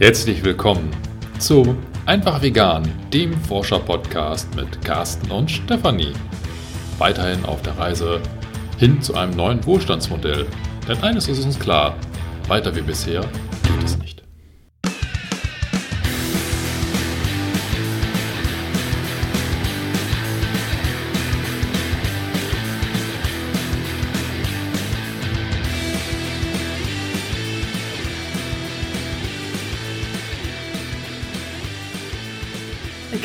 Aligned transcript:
Herzlich 0.00 0.42
willkommen 0.42 0.90
zu 1.38 1.76
Einfach 2.06 2.40
Vegan, 2.40 2.90
dem 3.12 3.34
Forscher-Podcast 3.34 4.54
mit 4.54 4.82
Carsten 4.82 5.30
und 5.30 5.50
Stefanie. 5.50 6.14
Weiterhin 6.96 7.44
auf 7.44 7.60
der 7.60 7.76
Reise 7.76 8.18
hin 8.78 9.02
zu 9.02 9.14
einem 9.14 9.36
neuen 9.36 9.62
Wohlstandsmodell. 9.66 10.46
Denn 10.88 11.02
eines 11.02 11.28
ist 11.28 11.44
uns 11.44 11.58
klar, 11.58 11.98
weiter 12.48 12.74
wie 12.74 12.80
bisher 12.80 13.20
geht 13.20 13.84
es 13.84 13.98
nicht. 13.98 14.19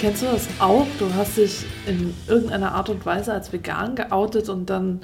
Kennst 0.05 0.21
du 0.21 0.27
das 0.27 0.47
auch? 0.59 0.85
Du 0.99 1.11
hast 1.15 1.35
dich 1.35 1.65
in 1.87 2.13
irgendeiner 2.27 2.73
Art 2.73 2.89
und 2.89 3.07
Weise 3.07 3.33
als 3.33 3.51
vegan 3.51 3.95
geoutet 3.95 4.49
und 4.49 4.69
dann 4.69 5.03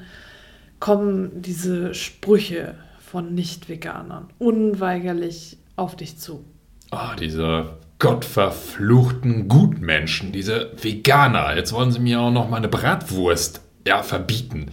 kommen 0.79 1.41
diese 1.41 1.95
Sprüche 1.95 2.75
von 2.99 3.33
Nicht-Veganern 3.33 4.27
unweigerlich 4.37 5.57
auf 5.75 5.95
dich 5.95 6.19
zu. 6.19 6.45
Ah, 6.91 7.15
diese 7.15 7.77
gottverfluchten 7.97 9.47
Gutmenschen, 9.47 10.31
diese 10.33 10.71
Veganer. 10.79 11.55
Jetzt 11.55 11.73
wollen 11.73 11.91
sie 11.91 11.99
mir 11.99 12.19
auch 12.19 12.31
noch 12.31 12.47
meine 12.47 12.67
Bratwurst 12.67 13.61
ja, 13.87 14.03
verbieten. 14.03 14.67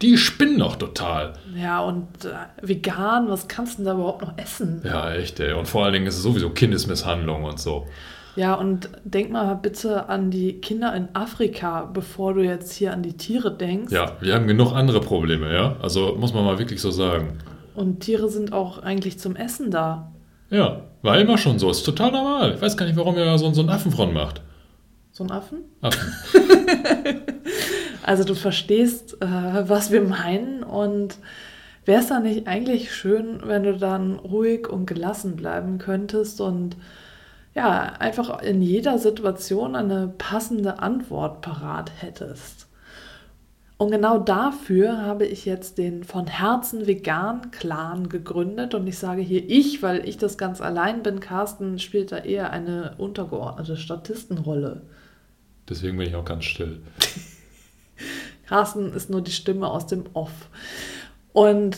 Die 0.00 0.16
spinnen 0.16 0.60
doch 0.60 0.76
total. 0.76 1.34
Ja, 1.54 1.80
und 1.80 2.24
äh, 2.24 2.32
vegan, 2.62 3.28
was 3.28 3.48
kannst 3.48 3.74
du 3.74 3.76
denn 3.82 3.84
da 3.84 3.92
überhaupt 3.92 4.22
noch 4.22 4.38
essen? 4.38 4.80
Ja, 4.82 5.12
echt, 5.12 5.40
ey. 5.40 5.52
Und 5.52 5.68
vor 5.68 5.84
allen 5.84 5.92
Dingen 5.92 6.06
ist 6.06 6.16
es 6.16 6.22
sowieso 6.22 6.48
Kindesmisshandlung 6.48 7.44
und 7.44 7.60
so. 7.60 7.86
Ja, 8.36 8.54
und 8.54 8.88
denk 9.04 9.30
mal 9.30 9.54
bitte 9.54 10.08
an 10.08 10.30
die 10.30 10.54
Kinder 10.54 10.94
in 10.94 11.08
Afrika, 11.14 11.88
bevor 11.92 12.34
du 12.34 12.42
jetzt 12.42 12.72
hier 12.72 12.92
an 12.92 13.02
die 13.02 13.16
Tiere 13.16 13.56
denkst. 13.56 13.92
Ja, 13.92 14.12
wir 14.20 14.34
haben 14.34 14.46
genug 14.46 14.72
andere 14.72 15.00
Probleme, 15.00 15.52
ja. 15.54 15.76
Also 15.80 16.16
muss 16.18 16.34
man 16.34 16.44
mal 16.44 16.58
wirklich 16.58 16.80
so 16.80 16.90
sagen. 16.90 17.38
Und 17.74 18.00
Tiere 18.00 18.28
sind 18.28 18.52
auch 18.52 18.82
eigentlich 18.82 19.18
zum 19.18 19.36
Essen 19.36 19.70
da. 19.70 20.12
Ja, 20.50 20.82
war 21.02 21.18
immer 21.18 21.38
schon 21.38 21.58
so. 21.58 21.70
Ist 21.70 21.84
total 21.84 22.12
normal. 22.12 22.54
Ich 22.54 22.60
weiß 22.60 22.76
gar 22.76 22.86
nicht, 22.86 22.96
warum 22.96 23.16
ihr 23.16 23.38
so, 23.38 23.52
so 23.52 23.60
einen 23.60 23.70
Affenfront 23.70 24.14
macht. 24.14 24.42
So 25.12 25.22
einen 25.22 25.30
Affen? 25.30 25.58
Affen. 25.80 26.12
also 28.02 28.24
du 28.24 28.34
verstehst, 28.34 29.16
äh, 29.20 29.68
was 29.68 29.92
wir 29.92 30.02
meinen 30.02 30.64
und 30.64 31.18
wäre 31.84 32.00
es 32.00 32.08
da 32.08 32.18
nicht 32.18 32.48
eigentlich 32.48 32.92
schön, 32.92 33.40
wenn 33.44 33.62
du 33.62 33.76
dann 33.76 34.18
ruhig 34.18 34.68
und 34.68 34.86
gelassen 34.86 35.36
bleiben 35.36 35.78
könntest 35.78 36.40
und 36.40 36.76
ja, 37.54 37.94
einfach 37.98 38.42
in 38.42 38.62
jeder 38.62 38.98
Situation 38.98 39.76
eine 39.76 40.08
passende 40.18 40.80
Antwort 40.80 41.40
parat 41.40 41.90
hättest. 42.00 42.66
Und 43.76 43.90
genau 43.90 44.18
dafür 44.18 44.98
habe 45.02 45.26
ich 45.26 45.44
jetzt 45.44 45.78
den 45.78 46.04
von 46.04 46.26
Herzen 46.26 46.86
vegan 46.86 47.50
Clan 47.50 48.08
gegründet. 48.08 48.74
Und 48.74 48.86
ich 48.86 48.98
sage 48.98 49.20
hier 49.20 49.48
ich, 49.48 49.82
weil 49.82 50.08
ich 50.08 50.16
das 50.16 50.38
ganz 50.38 50.60
allein 50.60 51.02
bin. 51.02 51.20
Carsten 51.20 51.78
spielt 51.78 52.12
da 52.12 52.18
eher 52.18 52.50
eine 52.50 52.94
untergeordnete 52.98 53.76
Statistenrolle. 53.76 54.82
Deswegen 55.68 55.96
bin 55.96 56.08
ich 56.08 56.14
auch 56.14 56.24
ganz 56.24 56.44
still. 56.44 56.80
Carsten 58.46 58.92
ist 58.92 59.10
nur 59.10 59.22
die 59.22 59.32
Stimme 59.32 59.68
aus 59.68 59.86
dem 59.86 60.04
Off. 60.12 60.48
Und 61.32 61.76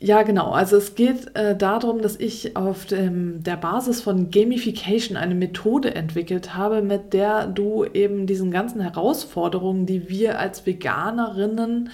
ja, 0.00 0.22
genau. 0.22 0.50
Also 0.50 0.76
es 0.76 0.94
geht 0.94 1.34
äh, 1.36 1.56
darum, 1.56 2.02
dass 2.02 2.16
ich 2.16 2.56
auf 2.56 2.86
dem, 2.86 3.42
der 3.42 3.56
Basis 3.56 4.00
von 4.00 4.30
Gamification 4.30 5.16
eine 5.16 5.34
Methode 5.34 5.94
entwickelt 5.94 6.54
habe, 6.54 6.82
mit 6.82 7.12
der 7.12 7.46
du 7.46 7.84
eben 7.84 8.26
diesen 8.26 8.50
ganzen 8.50 8.80
Herausforderungen, 8.80 9.86
die 9.86 10.08
wir 10.08 10.38
als 10.38 10.66
Veganerinnen 10.66 11.90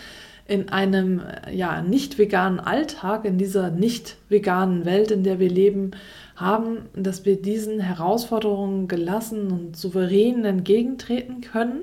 in 0.47 0.69
einem 0.69 1.23
ja, 1.51 1.81
nicht 1.81 2.19
veganen 2.19 2.61
Alltag, 2.61 3.25
in 3.25 3.39
dieser 3.39 3.71
nicht 3.71 4.17
veganen 4.29 4.85
Welt, 4.85 5.11
in 5.11 5.25
der 5.25 5.39
wir 5.39 5.49
leben, 5.49 5.93
haben, 6.37 6.89
dass 6.95 7.25
wir 7.25 7.41
diesen 7.41 7.81
Herausforderungen 7.81 8.89
gelassen 8.89 9.51
und 9.51 9.77
souverän 9.77 10.45
entgegentreten 10.45 11.41
können. 11.41 11.83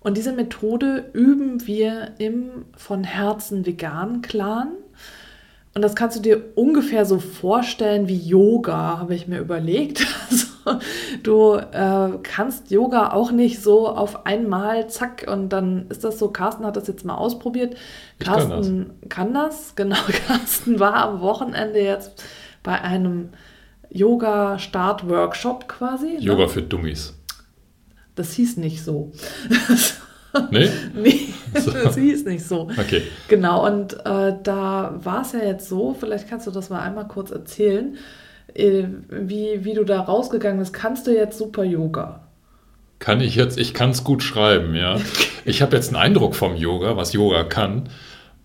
Und 0.00 0.16
diese 0.16 0.32
Methode 0.32 1.10
üben 1.12 1.66
wir 1.66 2.12
im 2.18 2.66
von 2.76 3.04
Herzen 3.04 3.64
vegan 3.64 4.22
Clan. 4.22 4.72
Und 5.72 5.82
das 5.82 5.94
kannst 5.94 6.16
du 6.16 6.20
dir 6.20 6.42
ungefähr 6.56 7.06
so 7.06 7.20
vorstellen 7.20 8.08
wie 8.08 8.16
Yoga, 8.16 8.98
habe 8.98 9.14
ich 9.14 9.28
mir 9.28 9.38
überlegt. 9.38 10.06
Also, 10.62 10.78
du 11.22 11.54
äh, 11.54 12.18
kannst 12.22 12.70
Yoga 12.70 13.12
auch 13.12 13.32
nicht 13.32 13.62
so 13.62 13.88
auf 13.88 14.26
einmal, 14.26 14.90
zack, 14.90 15.26
und 15.26 15.48
dann 15.48 15.86
ist 15.88 16.04
das 16.04 16.18
so. 16.18 16.28
Carsten 16.28 16.66
hat 16.66 16.76
das 16.76 16.86
jetzt 16.86 17.02
mal 17.02 17.14
ausprobiert. 17.14 17.76
Carsten 18.18 18.90
kann 19.08 19.32
das. 19.32 19.74
kann 19.74 19.90
das. 19.90 19.96
Genau, 19.96 19.96
Carsten 20.26 20.78
war 20.78 20.96
am 20.96 21.22
Wochenende 21.22 21.80
jetzt 21.80 22.22
bei 22.62 22.78
einem 22.78 23.30
Yoga-Start-Workshop 23.88 25.66
quasi. 25.66 26.14
Ne? 26.14 26.20
Yoga 26.20 26.42
ne? 26.42 26.48
für 26.48 26.62
Dummies. 26.62 27.14
Das 28.14 28.32
hieß 28.34 28.58
nicht 28.58 28.84
so. 28.84 29.12
Nee? 30.50 30.68
nee, 30.94 31.20
das 31.52 31.94
hieß 31.96 32.24
nicht 32.24 32.44
so. 32.44 32.70
Okay. 32.78 33.02
Genau, 33.28 33.66
und 33.66 33.94
äh, 34.04 34.34
da 34.42 34.94
war 35.02 35.22
es 35.22 35.32
ja 35.32 35.40
jetzt 35.40 35.68
so, 35.68 35.96
vielleicht 35.98 36.28
kannst 36.28 36.46
du 36.46 36.50
das 36.50 36.70
mal 36.70 36.80
einmal 36.80 37.08
kurz 37.08 37.30
erzählen, 37.30 37.96
äh, 38.54 38.84
wie, 39.08 39.64
wie 39.64 39.74
du 39.74 39.84
da 39.84 40.00
rausgegangen 40.00 40.58
bist. 40.58 40.72
Kannst 40.72 41.06
du 41.06 41.14
jetzt 41.14 41.38
super 41.38 41.64
Yoga? 41.64 42.20
Kann 42.98 43.20
ich 43.20 43.34
jetzt, 43.34 43.58
ich 43.58 43.72
kann 43.72 43.90
es 43.90 44.04
gut 44.04 44.22
schreiben, 44.22 44.74
ja. 44.74 44.98
Ich 45.46 45.62
habe 45.62 45.74
jetzt 45.74 45.88
einen 45.88 45.96
Eindruck 45.96 46.34
vom 46.34 46.54
Yoga, 46.54 46.98
was 46.98 47.14
Yoga 47.14 47.44
kann, 47.44 47.88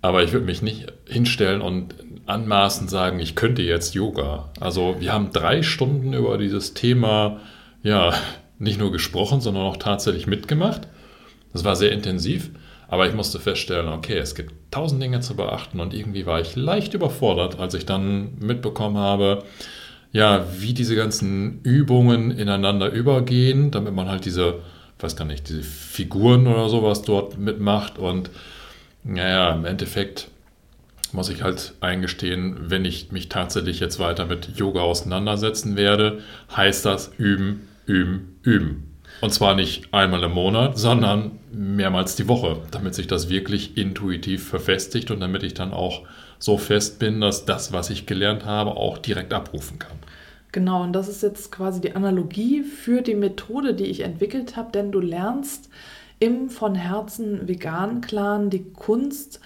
aber 0.02 0.24
ich 0.24 0.32
würde 0.32 0.46
mich 0.46 0.62
nicht 0.62 0.94
hinstellen 1.06 1.60
und 1.62 1.94
anmaßend 2.26 2.90
sagen, 2.90 3.20
ich 3.20 3.36
könnte 3.36 3.62
jetzt 3.64 3.94
Yoga. 3.96 4.50
Also 4.62 4.96
wir 5.00 5.12
haben 5.12 5.34
drei 5.34 5.62
Stunden 5.62 6.14
über 6.14 6.38
dieses 6.38 6.74
Thema, 6.74 7.42
ja, 7.84 8.14
nicht 8.58 8.80
nur 8.80 8.94
gesprochen, 8.94 9.42
sondern 9.42 9.64
auch 9.64 9.76
tatsächlich 9.76 10.26
mitgemacht. 10.26 10.88
Das 11.56 11.64
war 11.64 11.78
sehr 11.78 11.94
intensiv, 11.94 12.50
aber 12.90 13.08
ich 13.08 13.14
musste 13.14 13.40
feststellen, 13.40 13.88
okay, 13.88 14.18
es 14.18 14.36
gibt 14.36 14.54
tausend 14.72 15.02
Dinge 15.02 15.22
zu 15.22 15.38
beachten 15.38 15.80
und 15.80 15.94
irgendwie 15.94 16.26
war 16.26 16.42
ich 16.42 16.58
leicht 16.58 16.94
überfordert, 16.94 17.62
als 17.62 17.74
ich 17.76 17.86
dann 17.86 18.38
mitbekommen 18.40 18.98
habe, 18.98 19.42
ja, 20.12 20.46
wie 20.60 20.74
diese 20.74 20.98
ganzen 20.98 21.62
Übungen 21.62 22.30
ineinander 22.32 22.92
übergehen, 22.92 23.72
damit 23.72 23.94
man 23.94 24.10
halt 24.10 24.26
diese, 24.26 24.56
weiß 25.00 25.16
gar 25.16 25.24
nicht, 25.24 25.48
diese 25.48 25.64
Figuren 25.64 26.46
oder 26.46 26.68
sowas 26.68 27.04
dort 27.04 27.38
mitmacht 27.38 28.00
und 28.00 28.30
naja, 29.06 29.54
im 29.54 29.64
Endeffekt 29.64 30.28
muss 31.14 31.30
ich 31.30 31.42
halt 31.42 31.76
eingestehen, 31.80 32.70
wenn 32.70 32.84
ich 32.84 33.14
mich 33.14 33.30
tatsächlich 33.30 33.80
jetzt 33.80 33.98
weiter 33.98 34.26
mit 34.26 34.58
Yoga 34.58 34.82
auseinandersetzen 34.82 35.78
werde, 35.78 36.20
heißt 36.54 36.86
das 36.86 37.14
üben, 37.18 37.70
üben, 37.86 38.40
üben. 38.44 38.85
Und 39.22 39.34
zwar 39.34 39.56
nicht 39.56 39.94
einmal 39.94 40.24
im 40.24 40.34
Monat, 40.34 40.78
sondern 40.78 41.40
mehrmals 41.52 42.16
die 42.16 42.28
Woche, 42.28 42.58
damit 42.72 42.96
sich 42.96 43.08
das 43.08 43.30
wirklich 43.30 43.78
intuitiv 43.78 44.48
verfestigt 44.48 45.10
und 45.12 45.20
damit 45.20 45.44
ich 45.44 45.54
dann 45.54 45.74
auch 45.74 46.04
so 46.38 46.58
fest 46.58 47.00
bin, 47.00 47.22
dass 47.22 47.46
das, 47.46 47.72
was 47.72 47.90
ich 47.90 48.06
gelernt 48.06 48.46
habe, 48.46 48.72
auch 48.72 48.98
direkt 48.98 49.34
abrufen 49.34 49.80
kann. 49.80 49.98
Genau, 50.52 50.84
und 50.84 50.94
das 50.94 51.08
ist 51.08 51.22
jetzt 51.22 51.52
quasi 51.52 51.82
die 51.82 51.96
Analogie 51.96 52.64
für 52.64 53.02
die 53.02 53.16
Methode, 53.16 53.74
die 53.74 53.86
ich 53.86 54.02
entwickelt 54.02 54.56
habe, 54.56 54.72
denn 54.72 54.92
du 54.92 55.00
lernst 55.00 55.70
im 56.20 56.50
von 56.50 56.76
Herzen 56.76 57.48
veganen 57.48 58.02
Clan 58.02 58.50
die 58.50 58.64
Kunst, 58.64 59.42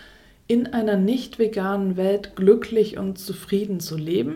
in 0.48 0.68
einer 0.68 0.98
nicht 0.98 1.40
veganen 1.40 1.96
Welt 1.96 2.36
glücklich 2.36 2.98
und 2.98 3.20
zufrieden 3.20 3.80
zu 3.80 3.98
leben. 3.98 4.36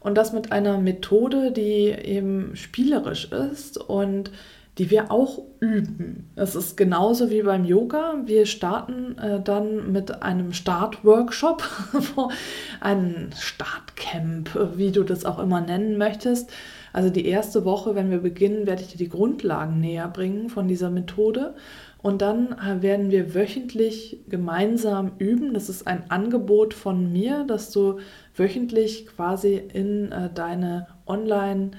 Und 0.00 0.14
das 0.14 0.32
mit 0.32 0.52
einer 0.52 0.78
Methode, 0.78 1.52
die 1.52 1.88
eben 1.88 2.54
spielerisch 2.54 3.32
ist 3.32 3.78
und 3.78 4.30
die 4.78 4.90
wir 4.90 5.10
auch 5.10 5.42
üben. 5.60 6.30
Es 6.36 6.54
ist 6.54 6.76
genauso 6.76 7.30
wie 7.30 7.42
beim 7.42 7.64
Yoga. 7.64 8.22
Wir 8.26 8.46
starten 8.46 9.18
äh, 9.18 9.42
dann 9.42 9.90
mit 9.90 10.22
einem 10.22 10.52
Startworkshop, 10.52 11.62
ein 12.80 13.30
Startcamp, 13.36 14.76
wie 14.76 14.92
du 14.92 15.02
das 15.02 15.24
auch 15.24 15.40
immer 15.40 15.60
nennen 15.60 15.98
möchtest. 15.98 16.50
Also 16.92 17.10
die 17.10 17.26
erste 17.26 17.64
Woche, 17.64 17.96
wenn 17.96 18.10
wir 18.10 18.18
beginnen, 18.18 18.66
werde 18.66 18.82
ich 18.82 18.88
dir 18.88 18.98
die 18.98 19.08
Grundlagen 19.08 19.80
näher 19.80 20.08
bringen 20.08 20.48
von 20.48 20.68
dieser 20.68 20.90
Methode. 20.90 21.54
Und 22.00 22.22
dann 22.22 22.52
äh, 22.52 22.80
werden 22.80 23.10
wir 23.10 23.34
wöchentlich 23.34 24.20
gemeinsam 24.28 25.12
üben. 25.18 25.54
Das 25.54 25.68
ist 25.68 25.88
ein 25.88 26.08
Angebot 26.08 26.72
von 26.72 27.12
mir, 27.12 27.44
dass 27.48 27.72
du 27.72 27.98
wöchentlich 28.36 29.08
quasi 29.08 29.56
in 29.56 30.12
äh, 30.12 30.30
deine 30.32 30.86
Online- 31.06 31.72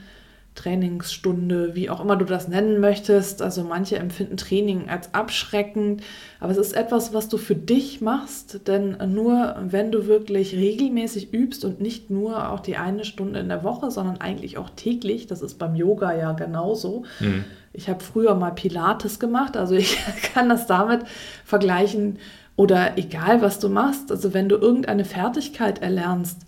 Trainingsstunde, 0.60 1.74
wie 1.74 1.90
auch 1.90 2.02
immer 2.02 2.18
du 2.18 2.26
das 2.26 2.50
nennen 2.50 2.82
möchtest. 2.82 3.42
Also 3.42 3.64
manche 3.64 3.98
empfinden 3.98 4.36
Training 4.36 4.90
als 4.90 5.14
abschreckend, 5.14 6.04
aber 6.42 6.52
es 6.52 6.58
ist 6.58 6.74
etwas, 6.74 7.14
was 7.14 7.30
du 7.30 7.38
für 7.38 7.56
dich 7.56 8.02
machst, 8.02 8.68
denn 8.68 8.98
nur 9.14 9.56
wenn 9.62 9.92
du 9.92 10.06
wirklich 10.08 10.54
regelmäßig 10.54 11.34
übst 11.34 11.64
und 11.64 11.80
nicht 11.80 12.10
nur 12.10 12.52
auch 12.52 12.60
die 12.60 12.76
eine 12.76 13.06
Stunde 13.06 13.40
in 13.40 13.48
der 13.48 13.64
Woche, 13.64 13.90
sondern 13.90 14.20
eigentlich 14.20 14.58
auch 14.58 14.70
täglich, 14.70 15.28
das 15.28 15.42
ist 15.42 15.60
beim 15.60 15.76
Yoga 15.76 16.14
ja 16.14 16.34
genauso. 16.34 17.04
Mhm. 17.22 17.46
Ich 17.72 17.88
habe 17.88 18.04
früher 18.04 18.36
mal 18.36 18.52
Pilates 18.52 19.20
gemacht, 19.20 19.56
also 19.56 19.76
ich 19.76 19.98
kann 20.34 20.50
das 20.50 20.68
damit 20.68 21.02
vergleichen 21.46 22.20
oder 22.58 22.98
egal 22.98 23.42
was 23.42 23.60
du 23.60 23.70
machst, 23.70 24.12
also 24.12 24.34
wenn 24.34 24.50
du 24.50 24.58
irgendeine 24.58 25.06
Fertigkeit 25.06 25.82
erlernst, 25.82 26.42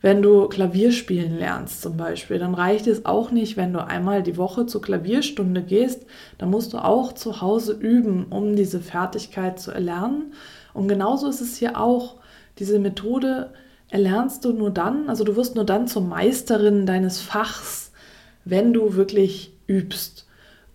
wenn 0.00 0.22
du 0.22 0.46
Klavier 0.48 0.92
spielen 0.92 1.38
lernst 1.38 1.82
zum 1.82 1.96
Beispiel, 1.96 2.38
dann 2.38 2.54
reicht 2.54 2.86
es 2.86 3.04
auch 3.04 3.32
nicht, 3.32 3.56
wenn 3.56 3.72
du 3.72 3.84
einmal 3.84 4.22
die 4.22 4.36
Woche 4.36 4.66
zur 4.66 4.80
Klavierstunde 4.80 5.62
gehst. 5.62 6.06
Dann 6.38 6.50
musst 6.50 6.72
du 6.72 6.78
auch 6.78 7.12
zu 7.12 7.40
Hause 7.40 7.72
üben, 7.72 8.26
um 8.30 8.54
diese 8.54 8.80
Fertigkeit 8.80 9.58
zu 9.58 9.72
erlernen. 9.72 10.32
Und 10.72 10.86
genauso 10.86 11.28
ist 11.28 11.40
es 11.40 11.56
hier 11.56 11.80
auch. 11.80 12.16
Diese 12.58 12.78
Methode 12.78 13.52
erlernst 13.90 14.44
du 14.44 14.52
nur 14.52 14.70
dann, 14.70 15.08
also 15.08 15.24
du 15.24 15.34
wirst 15.34 15.56
nur 15.56 15.64
dann 15.64 15.88
zur 15.88 16.02
Meisterin 16.02 16.86
deines 16.86 17.20
Fachs, 17.20 17.92
wenn 18.44 18.72
du 18.72 18.94
wirklich 18.94 19.52
übst. 19.66 20.27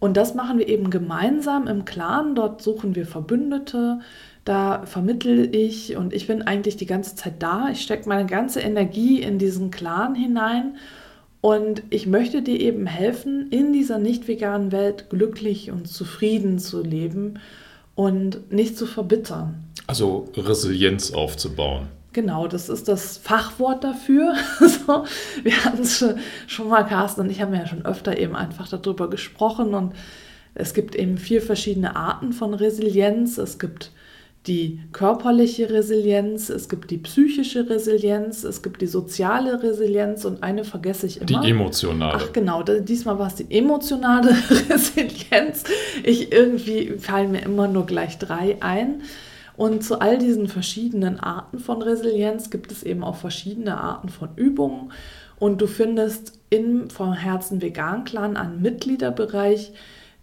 Und 0.03 0.17
das 0.17 0.35
machen 0.35 0.59
wir 0.59 0.67
eben 0.67 0.89
gemeinsam 0.89 1.65
im 1.65 1.85
Clan. 1.85 2.35
Dort 2.35 2.61
suchen 2.61 2.94
wir 2.94 3.05
Verbündete, 3.05 4.01
da 4.44 4.85
vermittel 4.85 5.55
ich 5.55 5.95
und 5.95 6.11
ich 6.11 6.27
bin 6.27 6.41
eigentlich 6.41 6.75
die 6.75 6.85
ganze 6.85 7.15
Zeit 7.15 7.35
da. 7.41 7.69
Ich 7.71 7.83
stecke 7.83 8.09
meine 8.09 8.25
ganze 8.25 8.59
Energie 8.59 9.21
in 9.21 9.39
diesen 9.39 9.71
Clan 9.71 10.13
hinein 10.13 10.75
und 11.39 11.83
ich 11.89 12.05
möchte 12.05 12.41
dir 12.41 12.59
eben 12.59 12.85
helfen, 12.85 13.47
in 13.50 13.71
dieser 13.71 13.97
nicht 13.97 14.27
veganen 14.27 14.73
Welt 14.73 15.09
glücklich 15.09 15.71
und 15.71 15.88
zufrieden 15.88 16.59
zu 16.59 16.83
leben 16.83 17.39
und 17.95 18.51
nicht 18.51 18.77
zu 18.77 18.85
verbittern. 18.85 19.63
Also 19.88 20.27
Resilienz 20.35 21.13
aufzubauen. 21.13 21.88
Genau, 22.13 22.48
das 22.48 22.69
ist 22.69 22.88
das 22.88 23.18
Fachwort 23.18 23.83
dafür. 23.83 24.36
so, 24.60 25.06
wir 25.42 25.65
hatten 25.65 25.81
es 25.81 26.06
schon 26.48 26.69
mal, 26.69 26.83
Carsten 26.83 27.21
und 27.21 27.30
ich 27.31 27.42
haben 27.42 27.54
ja 27.54 27.65
schon 27.65 27.86
öfter 27.86 28.18
eben 28.18 28.36
einfach 28.36 28.68
darüber 28.68 29.10
gesprochen 29.10 29.74
und 29.74 29.94
es 30.56 30.74
gibt 30.74 30.95
eben 30.95 31.18
vier 31.18 31.42
verschiedene 31.42 31.95
Arten 31.95 32.31
von 32.31 32.54
Resilienz. 32.54 33.38
Es 33.39 33.57
gibt 33.57 33.92
die 34.48 34.81
körperliche 34.92 35.69
Resilienz, 35.69 36.50
es 36.50 36.68
gibt 36.68 36.92
die 36.92 36.98
psychische 36.98 37.69
Resilienz, 37.69 38.44
es 38.44 38.62
gibt 38.62 38.81
die 38.81 38.88
soziale 38.88 39.63
Resilienz 39.63 40.25
und 40.25 40.44
eine 40.44 40.65
vergesse 40.65 41.07
ich 41.07 41.18
immer. 41.18 41.42
Die 41.42 41.50
emotionale. 41.50 42.15
Ach 42.15 42.33
genau, 42.33 42.62
diesmal 42.62 43.18
war 43.19 43.27
es 43.27 43.36
die 43.36 43.50
emotionale 43.50 44.31
Resilienz. 44.69 45.63
Ich 46.04 46.31
irgendwie 46.33 46.98
fallen 47.00 47.31
mir 47.31 47.42
immer 47.42 47.68
nur 47.68 47.86
gleich 47.86 48.18
drei 48.18 48.57
ein. 48.60 49.01
Und 49.55 49.83
zu 49.83 50.01
all 50.01 50.17
diesen 50.17 50.47
verschiedenen 50.47 51.19
Arten 51.19 51.59
von 51.59 51.81
Resilienz 51.81 52.50
gibt 52.50 52.71
es 52.71 52.83
eben 52.83 53.03
auch 53.03 53.15
verschiedene 53.15 53.79
Arten 53.79 54.09
von 54.09 54.29
Übungen. 54.35 54.91
Und 55.38 55.61
du 55.61 55.67
findest 55.67 56.39
im 56.50 56.89
vom 56.89 57.13
Herzen 57.13 57.61
Vegan 57.61 58.03
Clan 58.03 58.38
einen 58.38 58.61
Mitgliederbereich, 58.61 59.73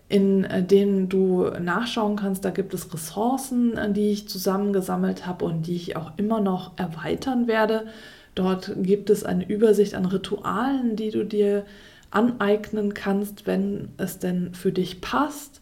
in 0.09 0.45
äh, 0.45 0.63
denen 0.63 1.09
du 1.09 1.45
nachschauen 1.61 2.17
kannst. 2.17 2.45
Da 2.45 2.51
gibt 2.51 2.75
es 2.75 2.93
Ressourcen, 2.93 3.77
äh, 3.77 3.93
die 3.93 4.11
ich 4.11 4.29
zusammengesammelt 4.29 5.27
habe 5.27 5.45
und 5.45 5.67
die 5.67 5.77
ich 5.77 5.97
auch 5.97 6.13
immer 6.17 6.41
noch 6.41 6.73
erweitern 6.77 7.47
werde. 7.47 7.87
Dort 8.35 8.73
gibt 8.77 9.11
es 9.11 9.25
eine 9.25 9.49
Übersicht 9.49 9.95
an 9.95 10.07
Ritualen, 10.07 10.97
die 10.97 11.11
du 11.11 11.25
dir 11.25 11.65
aneignen 12.11 12.95
kannst, 12.95 13.47
wenn 13.47 13.91
es 13.99 14.19
denn 14.19 14.55
für 14.55 14.73
dich 14.73 15.01
passt. 15.01 15.60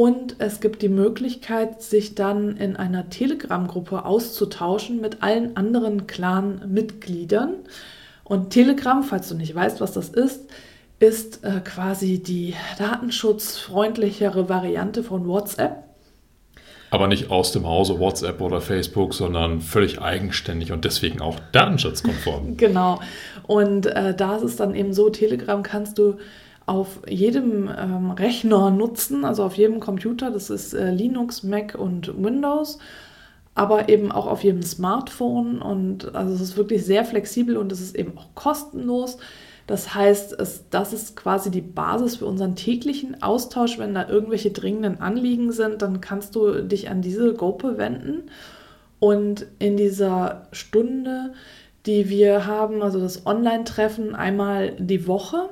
Und 0.00 0.36
es 0.38 0.60
gibt 0.60 0.80
die 0.80 0.88
Möglichkeit, 0.88 1.82
sich 1.82 2.14
dann 2.14 2.56
in 2.56 2.74
einer 2.74 3.10
Telegram-Gruppe 3.10 4.06
auszutauschen 4.06 4.98
mit 4.98 5.22
allen 5.22 5.58
anderen 5.58 6.06
Clan-Mitgliedern. 6.06 7.56
Und 8.24 8.48
Telegram, 8.48 9.02
falls 9.02 9.28
du 9.28 9.34
nicht 9.34 9.54
weißt, 9.54 9.78
was 9.82 9.92
das 9.92 10.08
ist, 10.08 10.48
ist 11.00 11.44
äh, 11.44 11.60
quasi 11.62 12.22
die 12.22 12.54
datenschutzfreundlichere 12.78 14.48
Variante 14.48 15.02
von 15.02 15.28
WhatsApp. 15.28 15.84
Aber 16.88 17.06
nicht 17.06 17.30
aus 17.30 17.52
dem 17.52 17.66
Hause 17.66 17.98
WhatsApp 17.98 18.40
oder 18.40 18.62
Facebook, 18.62 19.12
sondern 19.12 19.60
völlig 19.60 20.00
eigenständig 20.00 20.72
und 20.72 20.86
deswegen 20.86 21.20
auch 21.20 21.38
datenschutzkonform. 21.52 22.56
genau. 22.56 23.00
Und 23.46 23.84
äh, 23.84 24.14
da 24.14 24.36
ist 24.36 24.44
es 24.44 24.56
dann 24.56 24.74
eben 24.74 24.94
so, 24.94 25.10
Telegram 25.10 25.62
kannst 25.62 25.98
du 25.98 26.16
auf 26.70 27.00
jedem 27.08 27.68
ähm, 27.76 28.12
Rechner 28.12 28.70
nutzen, 28.70 29.24
also 29.24 29.42
auf 29.42 29.56
jedem 29.56 29.80
Computer, 29.80 30.30
das 30.30 30.50
ist 30.50 30.72
äh, 30.72 30.92
Linux, 30.92 31.42
Mac 31.42 31.74
und 31.74 32.22
Windows, 32.22 32.78
aber 33.56 33.88
eben 33.88 34.12
auch 34.12 34.28
auf 34.28 34.44
jedem 34.44 34.62
Smartphone 34.62 35.60
und 35.60 36.14
also 36.14 36.32
es 36.32 36.40
ist 36.40 36.56
wirklich 36.56 36.86
sehr 36.86 37.04
flexibel 37.04 37.56
und 37.56 37.72
es 37.72 37.80
ist 37.80 37.96
eben 37.96 38.16
auch 38.16 38.36
kostenlos. 38.36 39.18
Das 39.66 39.96
heißt, 39.96 40.38
es, 40.38 40.68
das 40.70 40.92
ist 40.92 41.16
quasi 41.16 41.50
die 41.50 41.60
Basis 41.60 42.16
für 42.16 42.26
unseren 42.26 42.54
täglichen 42.54 43.20
Austausch. 43.20 43.76
Wenn 43.80 43.94
da 43.94 44.08
irgendwelche 44.08 44.52
dringenden 44.52 45.00
Anliegen 45.00 45.50
sind, 45.50 45.82
dann 45.82 46.00
kannst 46.00 46.36
du 46.36 46.62
dich 46.62 46.88
an 46.88 47.02
diese 47.02 47.34
Gruppe 47.34 47.78
wenden. 47.78 48.30
Und 49.00 49.46
in 49.58 49.76
dieser 49.76 50.46
Stunde, 50.52 51.32
die 51.86 52.08
wir 52.08 52.46
haben, 52.46 52.80
also 52.80 53.00
das 53.00 53.26
Online-Treffen 53.26 54.14
einmal 54.14 54.76
die 54.78 55.08
Woche, 55.08 55.48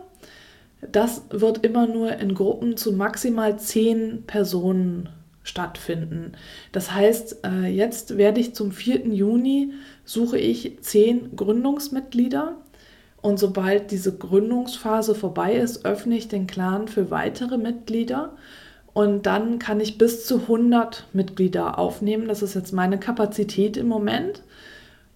das 0.81 1.23
wird 1.31 1.65
immer 1.65 1.87
nur 1.87 2.13
in 2.13 2.35
Gruppen 2.35 2.77
zu 2.77 2.93
maximal 2.93 3.59
zehn 3.59 4.25
Personen 4.27 5.09
stattfinden. 5.43 6.33
Das 6.73 6.93
heißt, 6.93 7.39
äh, 7.45 7.67
jetzt 7.67 8.17
werde 8.17 8.41
ich 8.41 8.55
zum 8.55 8.71
4. 8.71 9.07
Juni 9.09 9.73
suche 10.05 10.39
ich 10.39 10.79
zehn 10.83 11.35
Gründungsmitglieder 11.37 12.57
und 13.21 13.39
sobald 13.39 13.91
diese 13.91 14.17
Gründungsphase 14.17 15.15
vorbei 15.15 15.55
ist, 15.55 15.85
öffne 15.85 16.17
ich 16.17 16.29
den 16.29 16.47
Clan 16.47 16.87
für 16.89 17.11
weitere 17.11 17.59
Mitglieder. 17.59 18.37
Und 18.95 19.27
dann 19.27 19.59
kann 19.59 19.81
ich 19.81 19.99
bis 19.99 20.27
zu 20.27 20.43
100 20.43 21.07
Mitglieder 21.13 21.79
aufnehmen. 21.79 22.29
Das 22.29 22.43
ist 22.43 22.55
jetzt 22.55 22.73
meine 22.73 22.99
Kapazität 22.99 23.77
im 23.77 23.89
Moment. 23.89 24.43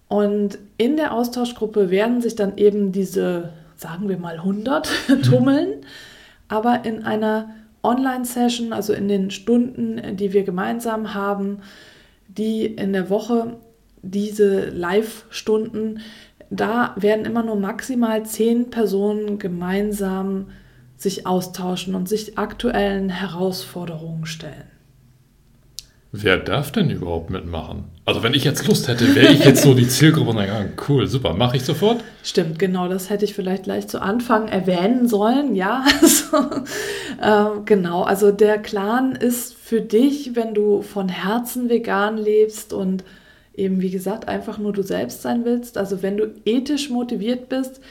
Und 0.07 0.57
in 0.77 0.95
der 0.97 1.13
Austauschgruppe 1.13 1.89
werden 1.89 2.21
sich 2.21 2.35
dann 2.35 2.57
eben 2.57 2.91
diese, 2.91 3.49
sagen 3.83 4.09
wir 4.09 4.17
mal 4.17 4.37
100, 4.37 4.89
tummeln. 5.23 5.85
Aber 6.47 6.85
in 6.85 7.03
einer 7.03 7.51
Online-Session, 7.83 8.73
also 8.73 8.93
in 8.93 9.07
den 9.07 9.29
Stunden, 9.29 10.17
die 10.17 10.33
wir 10.33 10.43
gemeinsam 10.43 11.13
haben, 11.13 11.59
die 12.27 12.65
in 12.65 12.93
der 12.93 13.09
Woche, 13.09 13.57
diese 14.01 14.69
Live-Stunden, 14.69 15.99
da 16.49 16.95
werden 16.97 17.25
immer 17.25 17.43
nur 17.43 17.55
maximal 17.55 18.25
zehn 18.25 18.69
Personen 18.69 19.37
gemeinsam 19.37 20.47
sich 20.97 21.27
austauschen 21.27 21.95
und 21.95 22.07
sich 22.07 22.37
aktuellen 22.37 23.09
Herausforderungen 23.09 24.25
stellen. 24.25 24.72
Wer 26.15 26.37
darf 26.37 26.71
denn 26.71 26.91
überhaupt 26.91 27.31
mitmachen? 27.31 27.85
Also 28.05 28.21
wenn 28.21 28.35
ich 28.35 28.43
jetzt 28.43 28.67
Lust 28.67 28.87
hätte, 28.87 29.15
wäre 29.15 29.33
ich 29.33 29.43
jetzt 29.45 29.63
so 29.63 29.73
die 29.73 29.87
Zielgruppe 29.87 30.29
und 30.29 30.37
ja, 30.37 30.63
cool, 30.87 31.07
super, 31.07 31.33
mache 31.33 31.57
ich 31.57 31.65
sofort? 31.65 32.03
Stimmt, 32.23 32.59
genau, 32.59 32.87
das 32.87 33.09
hätte 33.09 33.25
ich 33.25 33.33
vielleicht 33.33 33.63
gleich 33.63 33.87
zu 33.87 33.99
Anfang 33.99 34.47
erwähnen 34.47 35.07
sollen, 35.07 35.55
ja. 35.55 35.83
Also, 37.19 37.57
äh, 37.57 37.61
genau, 37.65 38.03
also 38.03 38.31
der 38.31 38.59
Clan 38.59 39.13
ist 39.13 39.55
für 39.55 39.81
dich, 39.81 40.35
wenn 40.35 40.53
du 40.53 40.83
von 40.83 41.09
Herzen 41.09 41.67
vegan 41.67 42.17
lebst 42.17 42.73
und 42.73 43.03
eben, 43.55 43.81
wie 43.81 43.89
gesagt, 43.89 44.27
einfach 44.27 44.59
nur 44.59 44.71
du 44.71 44.83
selbst 44.83 45.23
sein 45.23 45.45
willst. 45.45 45.79
Also 45.79 46.03
wenn 46.03 46.17
du 46.17 46.31
ethisch 46.45 46.91
motiviert 46.91 47.49
bist, 47.49 47.81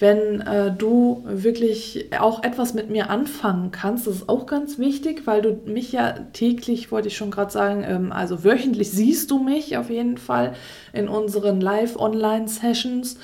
wenn 0.00 0.40
äh, 0.40 0.72
du 0.72 1.22
wirklich 1.26 2.08
auch 2.18 2.42
etwas 2.42 2.72
mit 2.72 2.88
mir 2.88 3.10
anfangen 3.10 3.70
kannst, 3.70 4.06
das 4.06 4.16
ist 4.16 4.28
auch 4.30 4.46
ganz 4.46 4.78
wichtig, 4.78 5.26
weil 5.26 5.42
du 5.42 5.60
mich 5.66 5.92
ja 5.92 6.12
täglich, 6.32 6.90
wollte 6.90 7.08
ich 7.08 7.16
schon 7.16 7.30
gerade 7.30 7.52
sagen, 7.52 7.84
ähm, 7.86 8.10
also 8.10 8.42
wöchentlich 8.42 8.90
siehst 8.90 9.30
du 9.30 9.38
mich 9.38 9.76
auf 9.76 9.90
jeden 9.90 10.16
Fall 10.16 10.54
in 10.94 11.06
unseren 11.06 11.60
Live-Online-Sessions. 11.60 13.18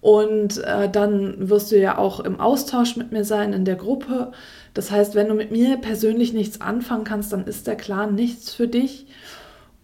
Und 0.00 0.58
äh, 0.58 0.88
dann 0.88 1.48
wirst 1.48 1.72
du 1.72 1.78
ja 1.78 1.98
auch 1.98 2.20
im 2.20 2.38
Austausch 2.40 2.96
mit 2.96 3.12
mir 3.12 3.24
sein 3.24 3.52
in 3.52 3.64
der 3.64 3.76
Gruppe. 3.76 4.32
Das 4.74 4.90
heißt, 4.90 5.14
wenn 5.14 5.28
du 5.28 5.34
mit 5.34 5.50
mir 5.50 5.76
persönlich 5.76 6.32
nichts 6.32 6.60
anfangen 6.60 7.04
kannst, 7.04 7.32
dann 7.32 7.46
ist 7.46 7.66
der 7.66 7.76
Clan 7.76 8.14
nichts 8.14 8.52
für 8.54 8.68
dich. 8.68 9.06